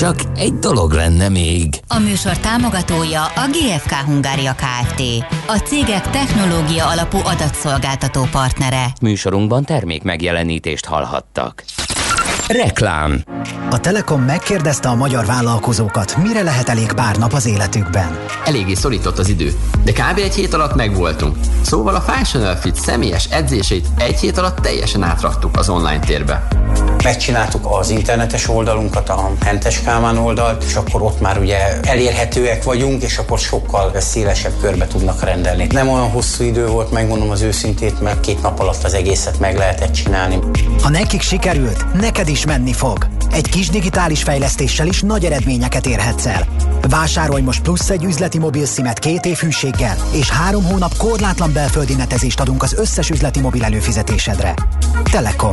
[0.00, 1.68] Csak egy dolog lenne még.
[1.88, 5.02] A műsor támogatója a GFK Hungária Kft.
[5.46, 8.86] A cégek technológia alapú adatszolgáltató partnere.
[9.00, 11.64] Műsorunkban termék megjelenítést hallhattak.
[12.48, 13.24] Reklám.
[13.70, 18.18] A Telekom megkérdezte a magyar vállalkozókat, mire lehet elég pár nap az életükben.
[18.44, 19.52] Eléggé szorított az idő,
[19.84, 20.18] de kb.
[20.18, 21.36] egy hét alatt megvoltunk.
[21.62, 26.48] Szóval a Fashion Fit személyes edzését egy hét alatt teljesen átraktuk az online térbe.
[27.02, 33.02] Megcsináltuk az internetes oldalunkat, a Hentes Kálmán oldalt, és akkor ott már ugye elérhetőek vagyunk,
[33.02, 35.66] és akkor sokkal szélesebb körbe tudnak rendelni.
[35.70, 39.56] Nem olyan hosszú idő volt, megmondom az őszintét, mert két nap alatt az egészet meg
[39.56, 40.38] lehetett csinálni.
[40.82, 43.06] Ha nekik sikerült, neked is menni fog.
[43.32, 46.46] Egy kis digitális fejlesztéssel is nagy eredményeket érhetsz el.
[46.88, 52.40] Vásárolj most plusz egy üzleti mobilszimet két év hűséggel, és három hónap korlátlan belföldi netezést
[52.40, 54.54] adunk az összes üzleti mobil előfizetésedre.
[55.10, 55.52] Telekom.